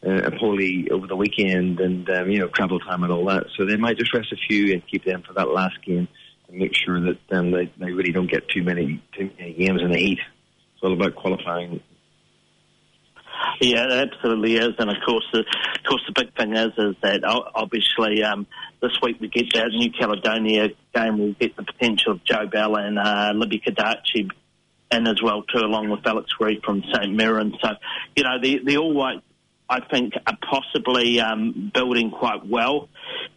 [0.06, 3.48] uh, Empoli over the weekend, and um, you know travel time and all that.
[3.56, 6.08] So they might just rest a few and keep them for that last game,
[6.48, 9.82] and make sure that um, they, they really don't get too many too many games
[9.82, 10.20] in the heat.
[10.74, 11.82] It's all about qualifying.
[13.60, 16.96] Yeah, it absolutely is, and of course, the, of course, the big thing is is
[17.02, 18.46] that obviously um,
[18.82, 21.18] this week we get that New Caledonia game.
[21.18, 24.30] We'll get the potential of Joe Bell and uh, Libby Cacace
[24.92, 27.54] in as well too, along with Alex Greive from St Mirren.
[27.62, 27.70] So,
[28.16, 29.24] you know, the the All Whites,
[29.68, 32.90] I think, are possibly um, building quite well,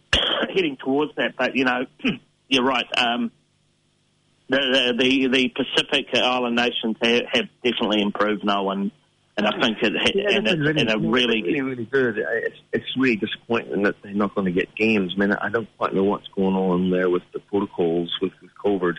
[0.53, 1.35] heading towards that.
[1.35, 1.85] But you know,
[2.47, 2.85] you're right.
[2.95, 3.31] Um,
[4.49, 8.91] the, the the Pacific Island nations have, have definitely improved now, and
[9.45, 12.17] and I think it Yeah, and they've it's been in a really really, really good.
[12.17, 15.13] It's, it's really disappointing that they're not going to get games.
[15.15, 18.51] I mean, I don't quite know what's going on there with the protocols with, with
[18.63, 18.97] COVID.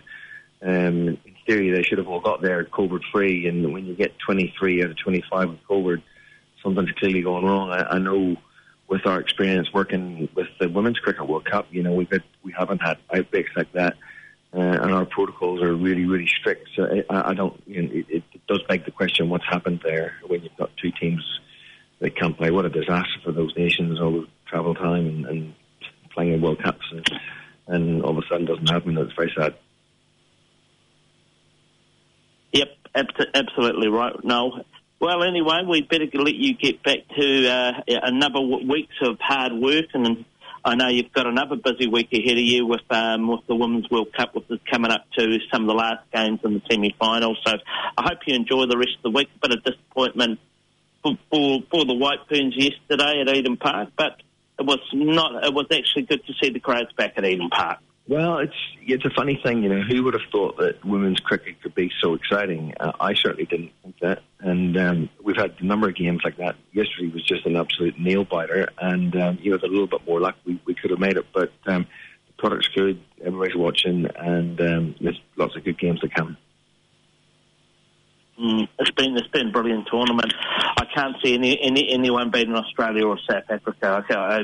[0.61, 4.17] Um, in theory, they should have all got there COVID free, and when you get
[4.19, 6.01] 23 out of 25 with COVID,
[6.63, 7.71] something's clearly going wrong.
[7.71, 8.37] I, I know
[8.87, 12.53] with our experience working with the Women's Cricket World Cup, you know, we've had, we
[12.57, 13.95] haven't had outbreaks like that.
[14.55, 16.69] Uh, and our protocols are really, really strict.
[16.75, 20.13] So I, I don't, you know, it, it does beg the question: what's happened there
[20.27, 21.23] when you've got two teams
[21.99, 22.51] that can't play?
[22.51, 23.99] What a disaster for those nations!
[23.99, 25.53] All the travel time and, and
[26.13, 27.09] playing in World Cups, and,
[27.67, 28.95] and all of a sudden doesn't happen.
[28.95, 29.55] It's very sad.
[32.51, 34.13] Yep, abs- absolutely right.
[34.23, 34.61] No.
[34.99, 39.85] Well, anyway, we'd better let you get back to uh, another weeks of hard work,
[39.93, 40.23] and
[40.65, 43.89] I know you've got another busy week ahead of you with um, with the Women's
[43.89, 47.35] World Cup, with this coming up to some of the last games in the semi-final.
[47.45, 47.57] So
[47.97, 49.27] I hope you enjoy the rest of the week.
[49.35, 50.39] A bit of disappointment
[51.01, 54.21] for, for, for the White Ferns yesterday at Eden Park, but
[54.57, 55.43] it was not.
[55.43, 57.79] It was actually good to see the crowds back at Eden Park.
[58.05, 59.81] Well, it's it's a funny thing, you know.
[59.81, 62.73] Who would have thought that women's cricket could be so exciting?
[62.77, 64.23] Uh, I certainly didn't think that.
[64.39, 66.57] And um, we've had a number of games like that.
[66.73, 70.05] Yesterday was just an absolute nail biter, and um, you know, with a little bit
[70.05, 71.25] more luck, we, we could have made it.
[71.33, 71.87] But um,
[72.27, 73.01] the product's good.
[73.23, 76.35] Everybody's watching, and um, there's lots of good games to come.
[78.37, 80.33] Mm, it's been it's been a brilliant tournament.
[80.41, 84.03] I can't see any, any anyone beating Australia or South Africa.
[84.09, 84.39] I, I,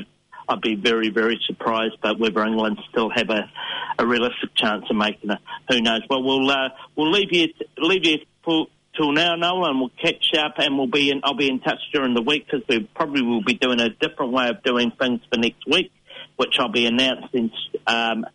[0.50, 3.48] I'd be very very surprised, but whether England still have a,
[3.98, 5.38] a realistic chance of making it,
[5.68, 6.00] who knows?
[6.10, 7.48] Well, we'll uh, we'll leave you
[7.78, 11.20] leave you for, till now, Noel, and we'll catch up, and we'll be in.
[11.22, 14.32] I'll be in touch during the week because we probably will be doing a different
[14.32, 15.92] way of doing things for next week,
[16.36, 17.52] which I'll be announcing.
[17.86, 18.26] Um,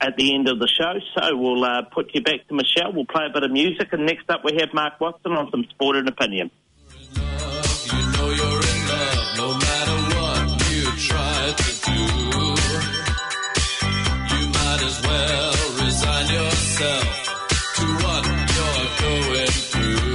[0.00, 0.94] at the end of the show.
[1.14, 2.90] So we'll uh, put you back to Michelle.
[2.90, 5.64] We'll play a bit of music, and next up we have Mark Watson on some
[5.70, 6.50] sport and opinion.
[16.30, 17.08] Yourself
[17.76, 18.22] to what
[18.54, 20.08] you're going through.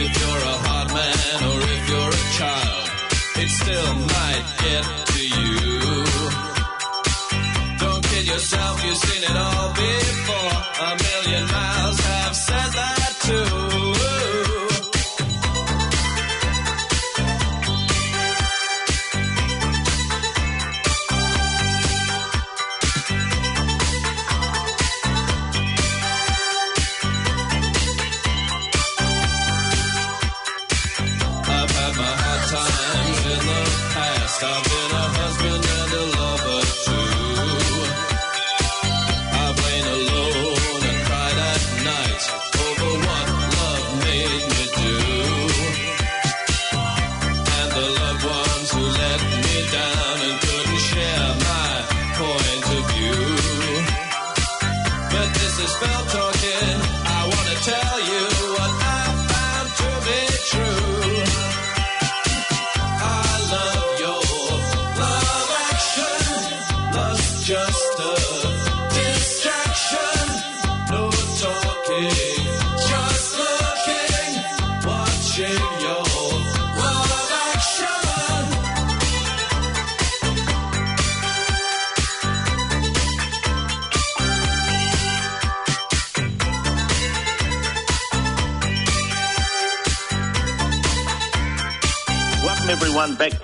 [0.00, 2.86] If you're a hot man or if you're a child,
[3.42, 5.70] it still might get to you.
[7.78, 9.79] Don't kid yourself, you've seen it all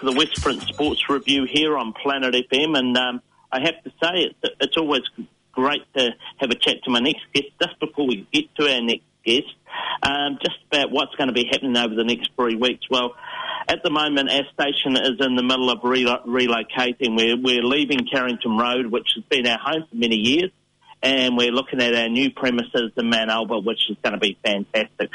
[0.07, 4.54] the Westprint Sports Review here on Planet FM, and um, I have to say it's,
[4.61, 5.02] it's always
[5.50, 7.48] great to have a chat to my next guest.
[7.61, 9.52] Just before we get to our next guest,
[10.04, 12.86] um, just about what's going to be happening over the next three weeks.
[12.88, 13.16] Well,
[13.68, 17.16] at the moment, our station is in the middle of relo- relocating.
[17.16, 20.52] We're, we're leaving Carrington Road, which has been our home for many years,
[21.02, 24.38] and we're looking at our new premises in Mount Albert, which is going to be
[24.44, 25.11] fantastic.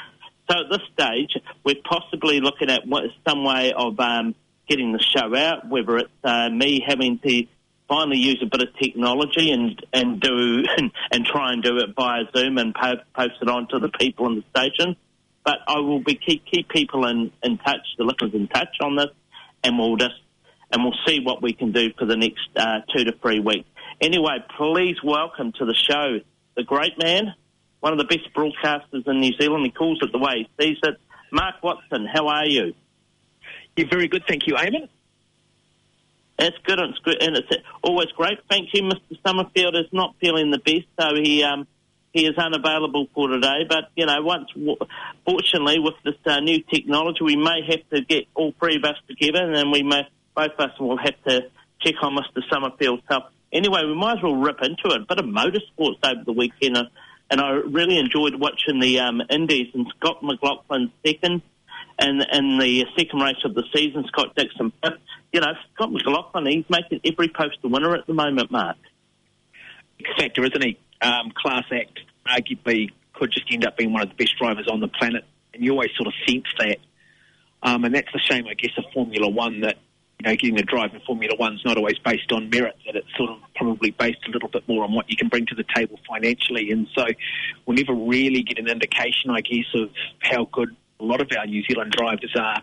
[0.50, 2.82] So at this stage, we're possibly looking at
[3.26, 4.36] some way of um,
[4.68, 7.44] getting the show out, whether it's uh, me having to
[7.88, 11.90] finally use a bit of technology and, and do and, and try and do it
[11.96, 14.96] via Zoom and po- post it on to the people in the station.
[15.44, 18.96] But I will be keep, keep people in, in touch, the listeners in touch on
[18.96, 19.10] this,
[19.64, 20.16] and we'll just
[20.72, 23.68] and we'll see what we can do for the next uh, two to three weeks.
[24.00, 26.20] Anyway, please welcome to the show
[26.56, 27.34] the great man,
[27.80, 29.66] one of the best broadcasters in New Zealand.
[29.66, 30.96] He calls it the way he sees it.
[31.32, 32.74] Mark Watson, how are you?
[33.76, 34.90] You're very good, thank you, Eamon.
[36.38, 37.50] That's good, and it's good, and it's
[37.84, 38.40] always great.
[38.50, 39.18] Thank you, Mr.
[39.26, 41.68] Summerfield is not feeling the best, so he um,
[42.14, 43.66] he is unavailable for today.
[43.70, 44.50] But you know, once
[45.24, 48.98] fortunately with this uh, new technology, we may have to get all three of us
[49.08, 51.42] together, and then we may both of us will have to
[51.80, 52.42] check on Mr.
[52.52, 53.26] Summerfield's health.
[53.54, 55.02] Anyway, we might as well rip into it.
[55.02, 56.88] A bit of motorsports over the weekend, and,
[57.30, 61.42] and I really enjoyed watching the um, Indies and Scott McLaughlin second,
[62.02, 65.00] and and the second race of the season, Scott Dixon fifth.
[65.32, 68.78] You know, Scott McLaughlin, he's making every post a winner at the moment, Mark.
[70.18, 70.78] Factor, isn't he?
[71.02, 74.80] Um, class act, arguably could just end up being one of the best drivers on
[74.80, 75.24] the planet,
[75.54, 76.78] and you always sort of sense that.
[77.64, 79.78] Um, and that's the shame, I guess, of Formula One that
[80.20, 83.16] you know getting a drive in Formula One's not always based on merit; that it's
[83.16, 85.66] sort of probably based a little bit more on what you can bring to the
[85.76, 86.72] table financially.
[86.72, 87.06] And so,
[87.66, 91.46] we'll never really get an indication, I guess, of how good a lot of our
[91.48, 92.62] New Zealand drivers are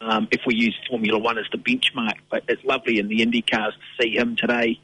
[0.00, 2.18] um, if we use Formula One as the benchmark.
[2.30, 4.80] But it's lovely in the Indy cars to see him today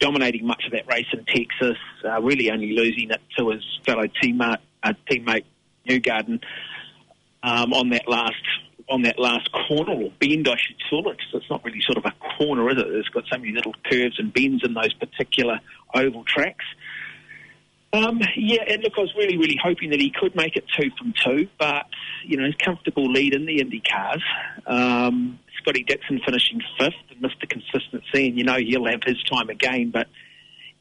[0.00, 4.04] dominating much of that race in Texas, uh, really only losing it to his fellow
[4.22, 5.44] teammate, uh, teammate
[5.88, 6.42] Newgarden
[7.42, 8.34] um, on that last
[8.88, 11.16] on that last corner or bend, I should call it.
[11.32, 12.86] So it's not really sort of a corner, is it?
[12.88, 15.60] It's got so many little curves and bends in those particular
[15.94, 16.66] oval tracks.
[17.94, 20.90] Um, yeah, and look, I was really, really hoping that he could make it two
[20.98, 21.86] from two, but,
[22.24, 24.22] you know, his comfortable lead in the Indy cars.
[24.66, 27.48] Um, Scotty Dixon finishing fifth and Mr.
[27.48, 30.08] Consistency, and you know he'll have his time again, but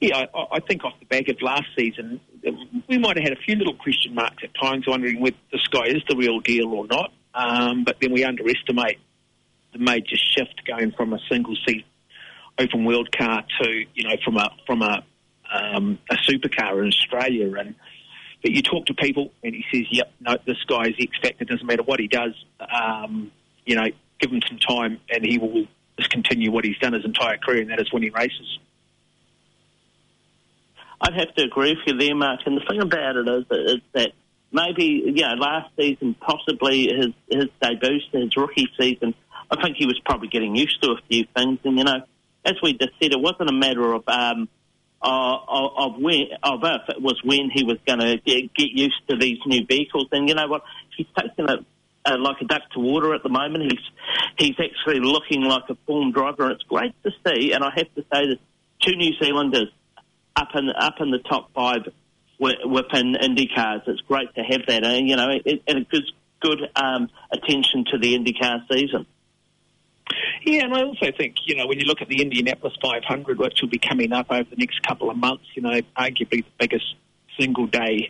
[0.02, 2.20] yeah, I, I think off the back of last season,
[2.90, 5.86] we might have had a few little question marks at times, wondering whether this guy
[5.86, 7.14] is the real deal or not.
[7.34, 9.00] Um, but then we underestimate
[9.72, 11.86] the major shift going from a single seat
[12.60, 15.04] open wheel car to, you know, from a from a
[15.54, 17.54] um, a supercar in Australia.
[17.56, 17.76] And
[18.42, 21.46] but you talk to people, and he says, "Yep, no, this guy is X factor.
[21.46, 22.34] Doesn't matter what he does.
[22.60, 23.32] Um,
[23.66, 23.88] you know,
[24.20, 25.66] give him some time, and he will
[25.98, 28.60] just continue what he's done his entire career, and that is winning races."
[31.04, 32.40] I'd have to agree with you there, Mark.
[32.46, 34.12] And the thing about it is, is that
[34.54, 39.14] maybe, you know, last season, possibly his, his debut, his rookie season,
[39.52, 41.60] I think he was probably getting used to a few things.
[41.66, 42.04] And, you know,
[42.46, 44.48] as we just said, it wasn't a matter of, um,
[45.04, 49.18] of, of when, of if, it was when he was going to get, used to
[49.18, 50.08] these new vehicles.
[50.12, 50.64] And you know what?
[50.96, 51.66] He's taken it
[52.06, 53.72] uh, like a duck to water at the moment.
[53.72, 53.82] He's
[54.38, 57.54] he's actually looking like a form driver, and it's great to see.
[57.54, 58.38] And I have to say that
[58.82, 59.72] two New Zealanders
[60.36, 61.88] up in up in the top five
[62.40, 63.88] wi- within IndyCars.
[63.88, 67.86] It's great to have that, and you know, it, and it gives good um, attention
[67.92, 69.06] to the IndyCar season.
[70.46, 73.60] Yeah, and I also think, you know, when you look at the Indianapolis 500, which
[73.62, 76.96] will be coming up over the next couple of months, you know, arguably the biggest
[77.40, 78.10] single day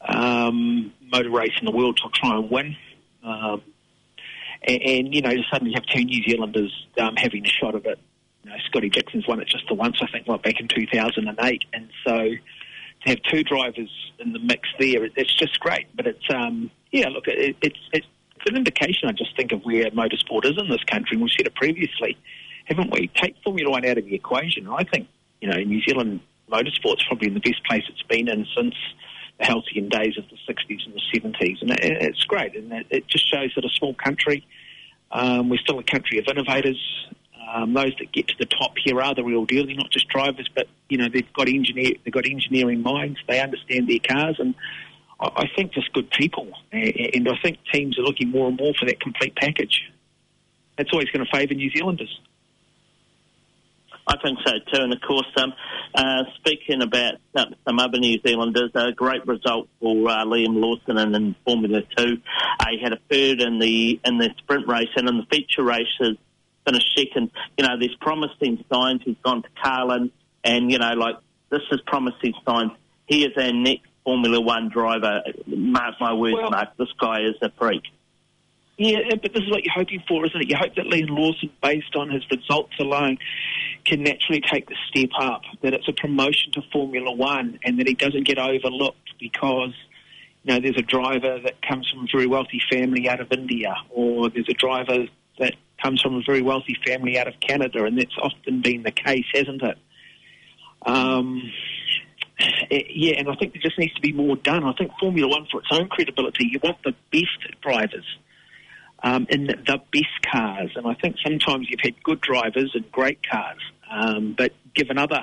[0.00, 2.76] um, motor race in the world to try and win.
[3.22, 3.62] Um,
[4.66, 7.86] and, and, you know, to suddenly have two New Zealanders um, having a shot at
[7.86, 7.98] it.
[8.44, 11.64] You know, Scotty Dixon's won it just the once, I think, like back in 2008.
[11.72, 12.38] And so to
[13.08, 15.86] have two drivers in the mix there, it, it's just great.
[15.94, 18.06] But it's, um, yeah, look, it, it's, it's
[18.42, 21.14] it's an indication, I just think, of where motorsport is in this country.
[21.14, 22.16] And we've said it previously,
[22.64, 23.08] haven't we?
[23.14, 24.68] Take Formula One out of the equation.
[24.68, 25.08] I think,
[25.40, 26.20] you know, New Zealand
[26.50, 28.74] motorsport's probably in the best place it's been in since
[29.38, 31.62] the halcyon days of the 60s and the 70s.
[31.62, 32.56] And it, it's great.
[32.56, 34.44] And it, it just shows that a small country,
[35.12, 36.80] um, we're still a country of innovators.
[37.54, 39.66] Um, those that get to the top here are the real deal.
[39.66, 43.18] They're not just drivers, but you know they've got engineer, they've got engineering minds.
[43.28, 44.54] They understand their cars, and
[45.22, 48.86] I think just good people, and I think teams are looking more and more for
[48.86, 49.90] that complete package.
[50.76, 52.20] That's always going to favour New Zealanders.
[54.06, 54.82] I think so too.
[54.82, 55.52] And of course, um,
[55.94, 60.98] uh, speaking about some, some other New Zealanders, a great result for uh, Liam Lawson
[60.98, 62.18] in, in Formula Two.
[62.58, 65.62] Uh, he had a third in the in the sprint race and in the feature
[65.62, 66.16] races
[66.64, 67.30] finished second.
[67.56, 69.02] You know, there's promising signs.
[69.04, 70.10] He's gone to Carlin,
[70.42, 71.16] and you know, like
[71.50, 72.72] this is promising signs.
[73.06, 75.22] He is our next Formula One driver.
[75.46, 76.76] Mark my words, Well- Mark.
[76.76, 77.82] This guy is a freak.
[78.78, 80.48] Yeah, but this is what you're hoping for, isn't it?
[80.48, 83.18] You hope that Liam Lawson, based on his results alone,
[83.84, 87.86] can naturally take the step up, that it's a promotion to Formula One, and that
[87.86, 89.74] he doesn't get overlooked because,
[90.44, 93.74] you know, there's a driver that comes from a very wealthy family out of India,
[93.90, 95.06] or there's a driver
[95.38, 98.90] that comes from a very wealthy family out of Canada, and that's often been the
[98.90, 99.78] case, hasn't it?
[100.86, 101.42] Um,
[102.70, 104.64] eh, yeah, and I think there just needs to be more done.
[104.64, 108.04] I think Formula One, for its own credibility, you want the best drivers
[109.02, 110.70] um, in the best cars.
[110.76, 115.22] And I think sometimes you've had good drivers and great cars, um, but given other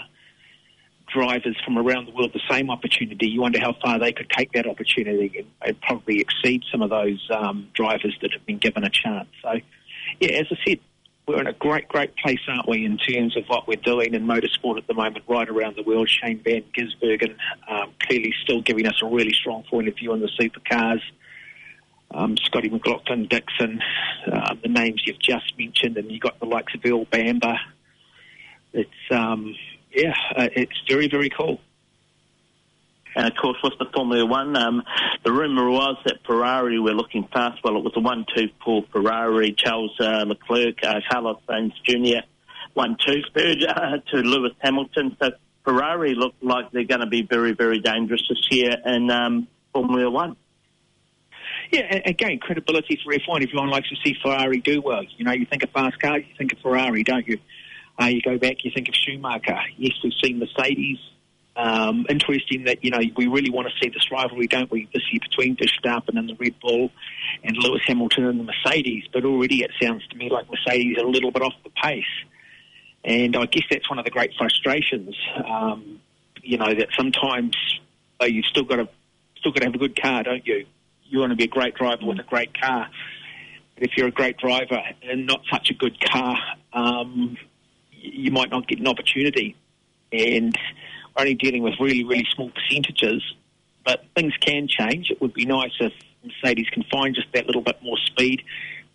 [1.11, 4.51] drivers from around the world the same opportunity, you wonder how far they could take
[4.53, 8.83] that opportunity and, and probably exceed some of those um, drivers that have been given
[8.83, 9.29] a chance.
[9.41, 9.53] So,
[10.19, 10.79] yeah, as I said,
[11.29, 14.25] we're in a great, great place, aren't we, in terms of what we're doing in
[14.25, 16.09] motorsport at the moment, right around the world.
[16.09, 17.35] Shane Van Gisbergen
[17.69, 21.01] um, clearly still giving us a really strong point of view on the supercars
[22.11, 23.81] um, Scotty McLaughlin, Dixon,
[24.31, 27.59] uh, the names you've just mentioned, and you've got the likes of Earl Bamber.
[28.73, 29.55] It's, um,
[29.91, 31.59] yeah, uh, it's very, very cool.
[33.15, 34.83] And of course, with the Formula One, um,
[35.23, 37.59] the rumour was that Ferrari were looking fast.
[37.63, 39.53] Well, it was a one-two for Ferrari.
[39.57, 42.25] Charles uh, Leclerc, uh, Carlos Sainz Jr.
[42.73, 45.17] one-two third uh, to Lewis Hamilton.
[45.21, 45.31] So
[45.63, 50.09] Ferrari look like they're going to be very, very dangerous this year in um, Formula
[50.09, 50.35] One.
[51.71, 53.43] Yeah, again, credibility for F1.
[53.43, 55.03] Everyone likes to see Ferrari do well.
[55.17, 57.37] You know, you think of fast cars, you think of Ferrari, don't you?
[58.01, 59.59] Uh, you go back, you think of Schumacher.
[59.77, 60.97] Yes, we've seen Mercedes.
[61.59, 65.03] Um, interesting that, you know, we really want to see this rivalry, don't we, this
[65.11, 66.89] year between Verstappen and the Red Bull
[67.43, 69.03] and Lewis Hamilton and the Mercedes.
[69.11, 72.05] But already it sounds to me like Mercedes are a little bit off the pace.
[73.03, 75.99] And I guess that's one of the great frustrations, um,
[76.41, 77.57] you know, that sometimes
[78.21, 78.87] uh, you've still got to
[79.37, 80.65] still got to have a good car, don't you?
[81.03, 82.87] You want to be a great driver with a great car.
[83.75, 86.37] But if you're a great driver and not such a good car,
[86.71, 87.35] um,
[87.91, 89.57] you might not get an opportunity.
[90.11, 90.57] And
[91.19, 93.23] only dealing with really, really small percentages.
[93.85, 95.09] But things can change.
[95.09, 95.93] It would be nice if
[96.23, 98.43] Mercedes can find just that little bit more speed.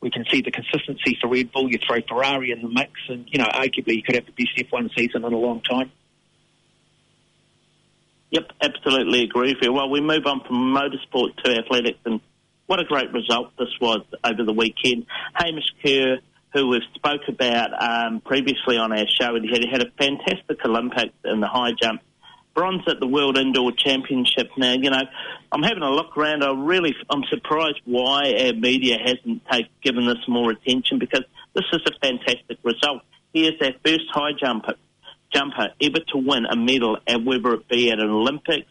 [0.01, 1.71] We can see the consistency for Red Bull.
[1.71, 4.71] You throw Ferrari in the mix, and you know, arguably, you could have the best
[4.71, 5.91] F1 season in a long time.
[8.31, 9.73] Yep, absolutely agree with you.
[9.73, 12.21] Well, we move on from motorsport to athletics, and
[12.67, 15.07] what a great result this was over the weekend.
[15.35, 16.19] Hamish Kerr,
[16.53, 20.65] who we've spoke about um, previously on our show, and he had, had a fantastic
[20.65, 22.01] Olympics in the high jump.
[22.55, 24.51] Bronze at the World Indoor Championship.
[24.57, 25.03] Now, you know,
[25.51, 26.45] I'm having a look around.
[26.45, 31.25] I really, I'm surprised why our media hasn't take, given this more attention because
[31.55, 33.03] this is a fantastic result.
[33.33, 34.75] He is our first high jumper
[35.35, 38.71] jumper ever to win a medal, and whether it be at an Olympics,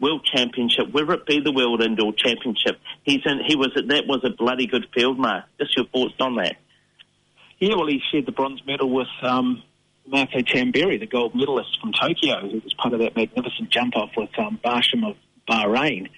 [0.00, 2.80] World Championship, whether it be the World Indoor Championship.
[3.02, 5.44] He's in, he was that was a bloody good field mark.
[5.60, 6.56] Just your thoughts on that?
[7.58, 9.62] Yeah, well, he shared the bronze medal with um,
[10.08, 14.10] Marco Tamberi, the gold medalist from Tokyo, who was part of that magnificent jump off
[14.16, 15.16] with um, Barshim of
[15.48, 16.08] Bahrain.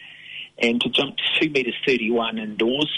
[0.59, 2.91] And to jump to 2 metres 31 indoors,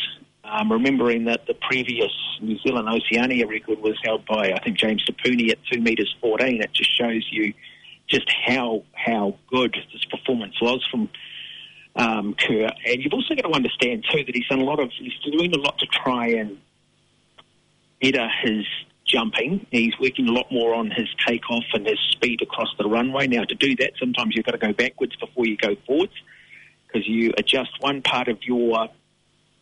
[0.44, 5.04] um, remembering that the previous New Zealand Oceania record was held by, I think, James
[5.06, 6.60] Tapuni at 2 metres 14.
[6.60, 7.54] It just shows you
[8.08, 11.08] just how how good this performance was from
[11.96, 12.70] um, Kerr.
[12.86, 15.54] And you've also got to understand, too, that he's done a lot of, he's doing
[15.54, 16.58] a lot to try and
[18.00, 18.66] better his
[19.12, 19.66] jumping.
[19.70, 23.26] He's working a lot more on his takeoff and his speed across the runway.
[23.26, 26.12] Now, to do that, sometimes you've got to go backwards before you go forwards
[26.86, 28.88] because you adjust one part of your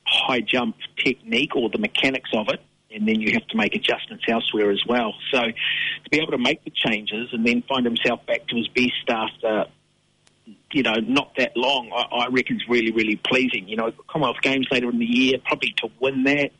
[0.06, 2.60] high jump technique or the mechanics of it,
[2.92, 5.14] and then you have to make adjustments elsewhere as well.
[5.32, 8.68] So, to be able to make the changes and then find himself back to his
[8.68, 9.66] best after
[10.72, 13.68] you know, not that long, I, I reckon is really, really pleasing.
[13.68, 16.52] You know, Commonwealth Games later in the year, probably to win that,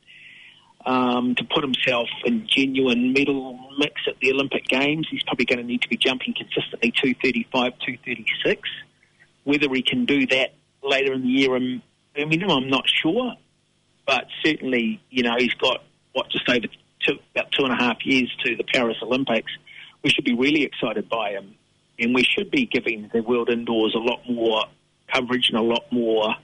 [0.87, 5.59] um, to put himself in genuine medal mix at the Olympic Games, he's probably going
[5.59, 8.69] to need to be jumping consistently 235, 236.
[9.45, 11.83] Whether he can do that later in the year, I'm,
[12.17, 13.35] I mean, I'm not sure,
[14.07, 16.67] but certainly, you know, he's got, what, just over
[17.07, 19.53] two, about two and a half years to the Paris Olympics.
[20.03, 21.55] We should be really excited by him
[22.01, 24.65] and we should be giving the world indoors a lot more
[25.13, 26.35] coverage and a lot more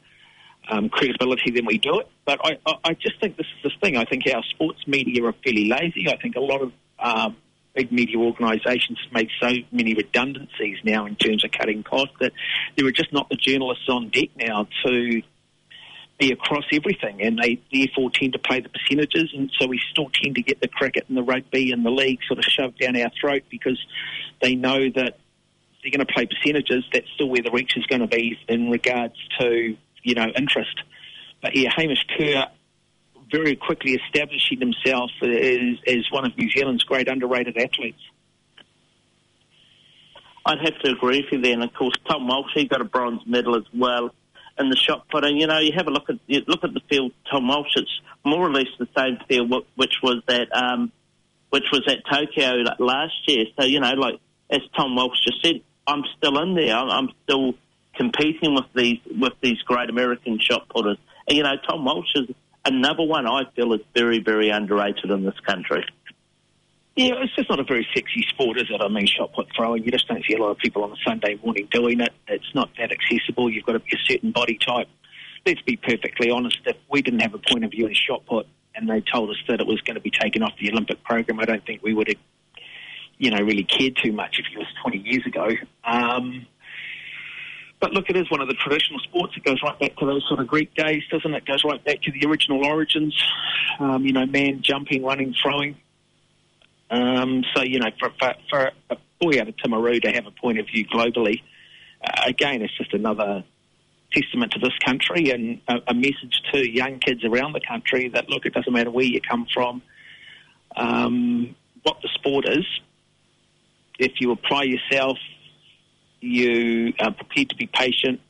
[0.69, 2.09] um, credibility than we do it.
[2.25, 3.97] But I, I, just think this is the thing.
[3.97, 6.09] I think our sports media are fairly lazy.
[6.09, 7.37] I think a lot of um,
[7.75, 12.33] big media organisations made so many redundancies now in terms of cutting costs that
[12.77, 15.23] there are just not the journalists on deck now to
[16.19, 20.09] be across everything, and they therefore tend to play the percentages, and so we still
[20.23, 22.97] tend to get the cricket and the rugby and the league sort of shoved down
[22.97, 23.79] our throat because
[24.41, 25.19] they know that
[25.83, 26.85] they're going to play percentages.
[26.93, 29.77] That's still where the reach is going to be in regards to
[30.07, 30.83] you know interest.
[31.43, 32.47] But yeah, Hamish Kerr
[33.31, 38.01] very quickly establishing himself as, as one of New Zealand's great underrated athletes.
[40.45, 41.55] I'd have to agree with you there.
[41.55, 44.15] And of course, Tom Walsh, he got a bronze medal as well
[44.59, 45.39] in the shot putting.
[45.39, 47.13] You know, you have a look at look at the field.
[47.31, 50.93] Tom Walsh, it's more or less the same field which was at um,
[51.51, 53.47] which was at Tokyo last year.
[53.59, 56.77] So you know, like as Tom Walsh just said, I'm still in there.
[56.77, 57.55] I'm still
[57.97, 60.99] competing with these with these great American shot putters.
[61.29, 62.29] And you know, Tom Walsh is
[62.65, 65.85] another one I feel is very very underrated in this country.
[66.97, 68.81] Yeah, it's just not a very sexy sport, is it?
[68.81, 69.85] I mean, shot put throwing.
[69.85, 72.09] You just don't see a lot of people on a Sunday morning doing it.
[72.27, 73.51] It's not that accessible.
[73.51, 74.89] You've got to be a certain body type.
[75.45, 76.59] Let's be perfectly honest.
[76.65, 79.37] If we didn't have a point of view in shot put, and they told us
[79.47, 81.93] that it was going to be taken off the Olympic program, I don't think we
[81.93, 82.17] would have,
[83.19, 85.49] you know, really cared too much if it was 20 years ago.
[85.85, 86.47] Um,
[87.87, 89.35] but look, it is one of the traditional sports.
[89.37, 91.37] It goes right back to those sort of Greek days, doesn't it?
[91.37, 93.17] It goes right back to the original origins.
[93.79, 95.77] Um, you know, man jumping, running, throwing.
[96.91, 100.33] Um, so, you know, for, for, for a boy out of Timaru to have a
[100.33, 101.43] point of view globally,
[102.05, 103.45] uh, again, it's just another
[104.13, 108.29] testament to this country and a, a message to young kids around the country that,
[108.29, 109.81] look, it doesn't matter where you come from,
[110.75, 112.67] um, what the sport is.
[113.97, 115.19] If you apply yourself,
[116.27, 118.21] you are prepared to be patient,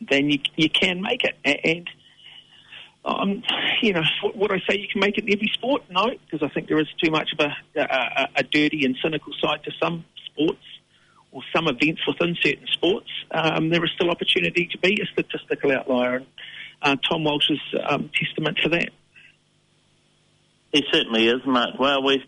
[0.00, 1.36] then you, you can make it.
[1.44, 1.90] A- And
[3.04, 3.42] um,
[3.82, 4.02] you know,
[4.34, 5.82] what- I say you can make it in every sport?
[5.90, 9.32] No, because I think there is too much of a, a, a dirty and cynical
[9.40, 10.62] side to some sports
[11.32, 13.08] or some events within certain sports.
[13.30, 16.16] Um, there is still opportunity to be a statistical outlier,
[16.82, 18.90] and uh, Tom Walsh is um, testament to that.
[20.72, 21.78] He certainly is, Mark.
[21.78, 22.22] Well, we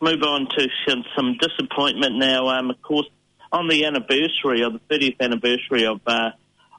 [0.00, 2.48] move on to some, some disappointment now.
[2.48, 3.06] Um, of course,
[3.52, 6.30] on the anniversary, of the 30th anniversary of uh,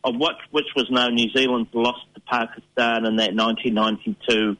[0.03, 4.57] of what which was known New Zealand's loss to Pakistan in that 1992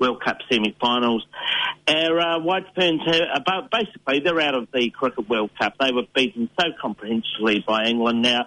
[0.00, 1.26] World Cup semi-finals.
[1.86, 3.02] Our uh, White Ferns,
[3.34, 5.74] about basically, they're out of the Cricket World Cup.
[5.78, 8.22] They were beaten so comprehensively by England.
[8.22, 8.46] Now,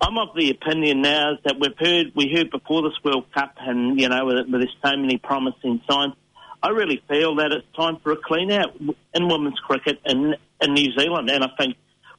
[0.00, 3.98] I'm of the opinion now that we've heard we heard before this World Cup, and
[3.98, 6.12] you know, there's so many promising signs.
[6.62, 8.76] I really feel that it's time for a clean out
[9.14, 11.76] in women's cricket in in New Zealand, and I think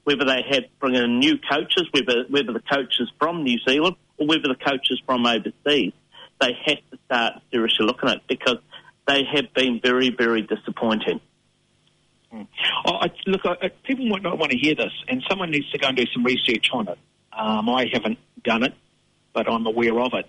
[0.07, 4.25] whether they have bring in new coaches, whether whether the coaches from New Zealand or
[4.25, 5.91] whether the coaches from overseas,
[6.39, 8.55] they have to start seriously looking at it because
[9.05, 11.19] they have been very very disappointing.
[12.31, 12.45] Oh,
[12.85, 15.87] I, look, I- people might not want to hear this, and someone needs to go
[15.89, 16.97] and do some research on it.
[17.33, 18.73] Um, I haven't done it,
[19.33, 20.25] but I'm aware of it.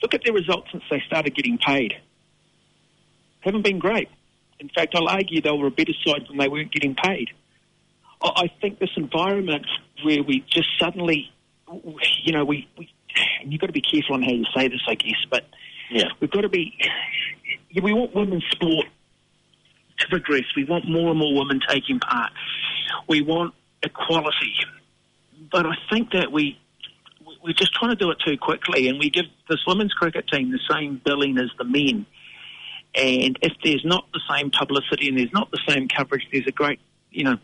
[0.00, 1.94] Look at their results since they started getting paid.
[3.40, 4.08] Haven't been great.
[4.60, 7.30] In fact, I'll argue they were a better side when they weren't getting paid.
[8.22, 9.66] I, I think this environment
[10.04, 11.30] where we just suddenly,
[12.24, 12.88] you know, we, we
[13.40, 15.44] and you've got to be careful on how you say this, I guess, but
[15.90, 16.08] Yeah.
[16.20, 16.74] we've got to be.
[17.82, 18.86] We want women's sport
[19.98, 20.44] to progress.
[20.56, 22.32] We want more and more women taking part.
[23.08, 24.54] We want equality.
[25.50, 26.58] But I think that we
[27.42, 30.50] we're just trying to do it too quickly, and we give this women's cricket team
[30.50, 32.04] the same billing as the men.
[32.94, 36.52] And if there's not the same publicity and there's not the same coverage, there's a
[36.52, 37.36] great, you know,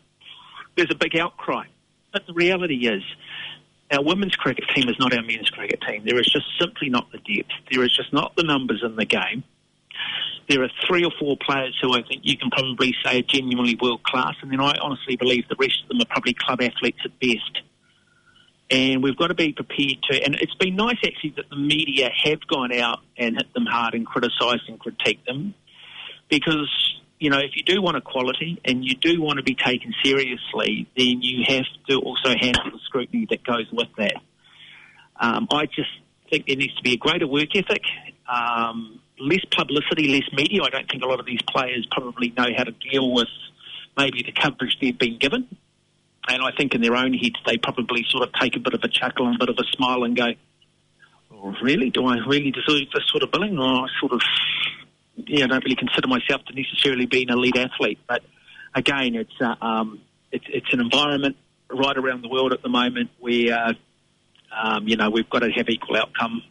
[0.76, 1.64] there's a big outcry.
[2.12, 3.02] But the reality is,
[3.92, 6.04] our women's cricket team is not our men's cricket team.
[6.04, 7.52] There is just simply not the depth.
[7.70, 9.44] There is just not the numbers in the game.
[10.48, 13.76] There are three or four players who I think you can probably say are genuinely
[13.80, 16.98] world class, and then I honestly believe the rest of them are probably club athletes
[17.04, 17.62] at best.
[18.70, 20.22] And we've got to be prepared to.
[20.22, 23.94] And it's been nice actually that the media have gone out and hit them hard
[23.94, 25.54] and criticised and critiqued them,
[26.28, 29.94] because you know if you do want equality and you do want to be taken
[30.02, 34.16] seriously, then you have to also handle the scrutiny that goes with that.
[35.16, 35.90] Um, I just
[36.30, 37.82] think there needs to be a greater work ethic,
[38.28, 40.62] um, less publicity, less media.
[40.62, 43.28] I don't think a lot of these players probably know how to deal with
[43.96, 45.46] maybe the coverage they've been given.
[46.26, 48.80] And I think in their own heads, they probably sort of take a bit of
[48.82, 50.32] a chuckle and a bit of a smile and go,
[51.32, 51.90] oh, really?
[51.90, 53.58] Do I really deserve this sort of billing?
[53.58, 54.22] Or I sort of,
[55.16, 57.98] yeah, I don't really consider myself to necessarily be an elite athlete.
[58.06, 58.22] But
[58.74, 60.00] again, it's, uh, um,
[60.32, 61.36] it's, it's an environment
[61.70, 63.72] right around the world at the moment where, uh,
[64.54, 66.42] um, you know, we've got to have equal outcome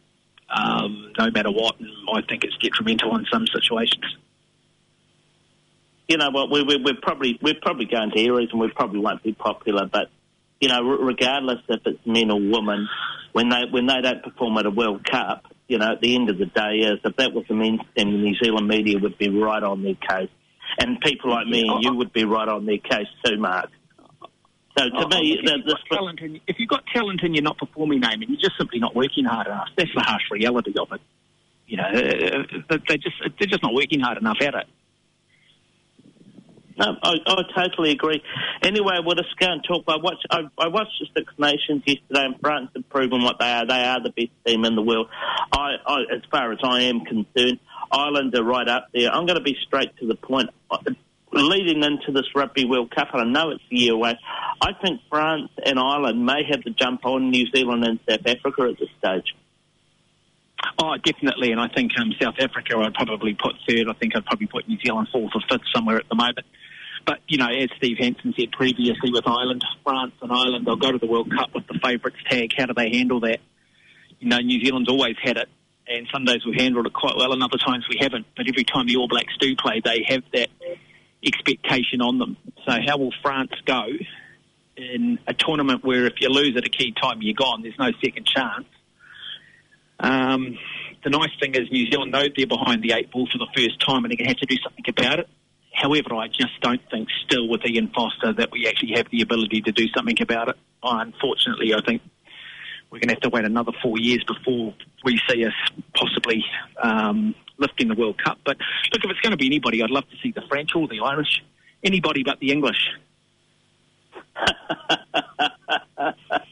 [0.50, 1.80] um, no matter what.
[1.80, 4.06] And I think it's detrimental in some situations.
[6.08, 9.00] you know what, we, we, we're probably we're probably going to areas and we probably
[9.00, 10.10] won't be popular, but
[10.60, 12.88] you know, regardless if it's men or women,
[13.32, 16.30] when they when they don't perform at a World Cup, you know, at the end
[16.30, 19.18] of the day, is if that was the men's team, the New Zealand media would
[19.18, 20.30] be right on their case,
[20.78, 23.72] and people like me and you would be right on their case too, Mark.
[24.78, 27.34] So to Oh, me, if, the, you've got talent and, if you've got talent and
[27.34, 29.70] you're not performing, Amy, you're just simply not working hard enough.
[29.76, 31.02] That's the harsh reality of it.
[31.66, 34.68] You know, uh, they're just they're just not working hard enough at it.
[36.78, 38.24] No, I, I totally agree.
[38.64, 39.84] Anyway, we'll just go and talk.
[39.88, 43.52] I watched, I, I watched the Six Nations yesterday, and France have proven what they
[43.52, 43.66] are.
[43.68, 45.08] They are the best team in the world.
[45.52, 47.60] I, I, as far as I am concerned,
[47.92, 49.12] Ireland are right up there.
[49.12, 50.50] I'm going to be straight to the point.
[51.32, 54.18] Leading into this Rugby World Cup, and I know it's a year away,
[54.62, 58.70] I think France and Ireland may have the jump on New Zealand and South Africa
[58.70, 59.36] at this stage.
[60.80, 63.88] Oh, definitely, and I think um, South Africa I'd probably put third.
[63.90, 66.46] I think I'd probably put New Zealand fourth or fifth somewhere at the moment.
[67.06, 70.92] But, you know, as Steve Hansen said previously with Ireland, France and Ireland, they'll go
[70.92, 72.54] to the World Cup with the favourites tag.
[72.58, 73.40] How do they handle that?
[74.20, 75.50] You know, New Zealand's always had it,
[75.88, 78.26] and some days we've handled it quite well, and other times we haven't.
[78.38, 80.50] But every time the All Blacks do play, they have that
[81.26, 82.38] expectation on them.
[82.66, 83.84] So how will France go
[84.78, 87.64] in a tournament where if you lose at a key time, you're gone?
[87.64, 88.66] There's no second chance.
[90.00, 90.58] Um,
[91.04, 93.80] the nice thing is New Zealand know they're behind the eight ball for the first
[93.80, 95.30] time and they're going to have to do something about it.
[95.74, 99.62] However, I just don't think still with Ian Foster that we actually have the ability
[99.62, 100.56] to do something about it.
[100.84, 102.02] Unfortunately, I think
[102.90, 105.54] we're going to have to wait another four years before we see us
[105.96, 106.44] possibly
[106.82, 108.38] um, lifting the World Cup.
[108.46, 108.58] But
[108.94, 111.00] look, if it's going to be anybody, I'd love to see the French or the
[111.00, 111.44] Irish,
[111.84, 112.90] anybody but the English.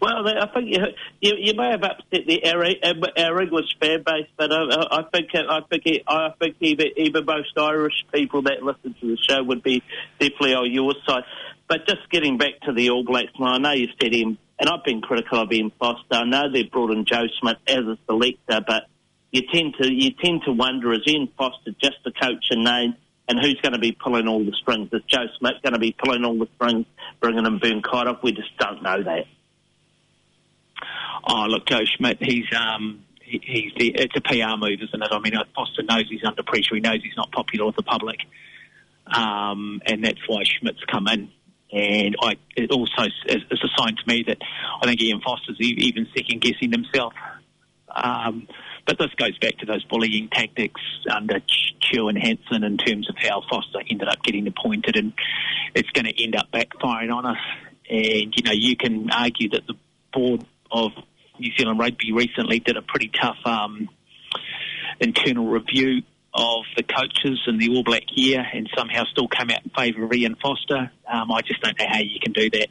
[0.00, 0.84] Well, I think you,
[1.20, 5.02] you, you may have upset the our, um, our English fan base, but I, I
[5.12, 9.42] think I think I think even, even most Irish people that listen to the show
[9.42, 9.82] would be
[10.20, 11.24] definitely on your side.
[11.68, 14.68] But just getting back to the All Blacks, and I know you said him, and
[14.68, 16.14] I've been critical of Ian Foster.
[16.14, 18.84] I know they've brought in Joe Schmidt as a selector, but
[19.32, 22.94] you tend to you tend to wonder is Ian Foster just a coach in name,
[23.28, 24.90] and who's going to be pulling all the strings?
[24.92, 26.86] Is Joe Schmidt going to be pulling all the strings,
[27.20, 28.18] bringing in Bern Cardiff?
[28.22, 29.26] We just don't know that.
[31.26, 35.08] Oh, look, Joe Schmidt, he's um, he, he's the, it's a PR move, isn't it?
[35.10, 36.74] I mean, Foster knows he's under pressure.
[36.74, 38.20] He knows he's not popular with the public,
[39.06, 41.30] um, and that's why Schmidt's come in.
[41.70, 44.38] And I, it also is, a sign to me that
[44.82, 47.12] I think Ian Foster's even second guessing himself.
[47.94, 48.48] Um,
[48.86, 53.08] but this goes back to those bullying tactics under Ch- Chew and Hansen in terms
[53.10, 55.12] of how Foster ended up getting appointed, and
[55.74, 57.36] it's going to end up backfiring on us.
[57.90, 59.74] And you know, you can argue that the
[60.12, 60.92] board of
[61.38, 63.88] New Zealand Rugby recently did a pretty tough um,
[65.00, 66.02] internal review
[66.34, 70.04] of the coaches in the All Black year and somehow still come out in favour
[70.04, 70.90] of Ian Foster.
[71.06, 72.68] Um, I just don't know how you can do that.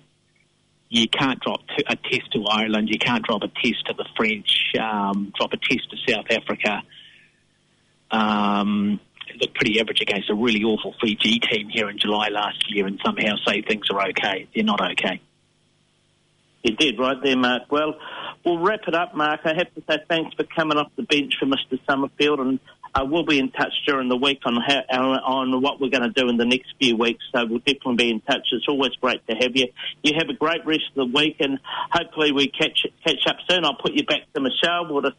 [0.90, 2.88] You can't drop a test to Ireland.
[2.90, 4.72] You can't drop a test to the French.
[4.80, 6.82] Um, drop a test to South Africa.
[8.10, 9.00] Um,
[9.42, 13.00] look pretty average against a really awful Fiji team here in July last year, and
[13.06, 14.48] somehow say things are okay.
[14.56, 15.20] They're not okay.
[16.64, 17.64] You did right there, Mark.
[17.72, 17.96] Well,
[18.46, 19.42] we'll wrap it up, Mark.
[19.46, 21.80] I have to say thanks for coming off the bench for Mr.
[21.88, 22.60] Summerfield, and
[22.96, 24.82] uh, we'll be in touch during the week on how
[25.26, 27.24] on what we're going to do in the next few weeks.
[27.34, 28.48] So we'll definitely be in touch.
[28.52, 29.68] It's always great to have you.
[30.04, 31.60] You have a great rest of the week, and
[31.92, 33.64] hopefully we catch catch up soon.
[33.66, 35.18] I'll put you back to Michelle, we'll just,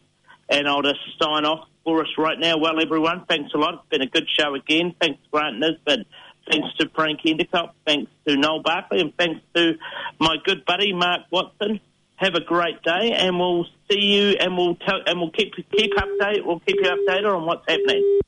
[0.49, 2.57] and I'll just sign off for us right now.
[2.57, 3.75] Well, everyone, thanks a lot.
[3.75, 4.93] It's been a good show again.
[4.99, 6.05] Thanks, Grant Nisbet.
[6.49, 7.71] Thanks to Frank Endacott.
[7.85, 9.01] Thanks to Noel Barkley.
[9.01, 9.73] And thanks to
[10.19, 11.79] my good buddy, Mark Watson.
[12.15, 15.93] Have a great day, and we'll see you, and we'll tell, and we'll keep keep
[15.93, 16.45] update.
[16.45, 18.19] We'll keep you updated on what's happening.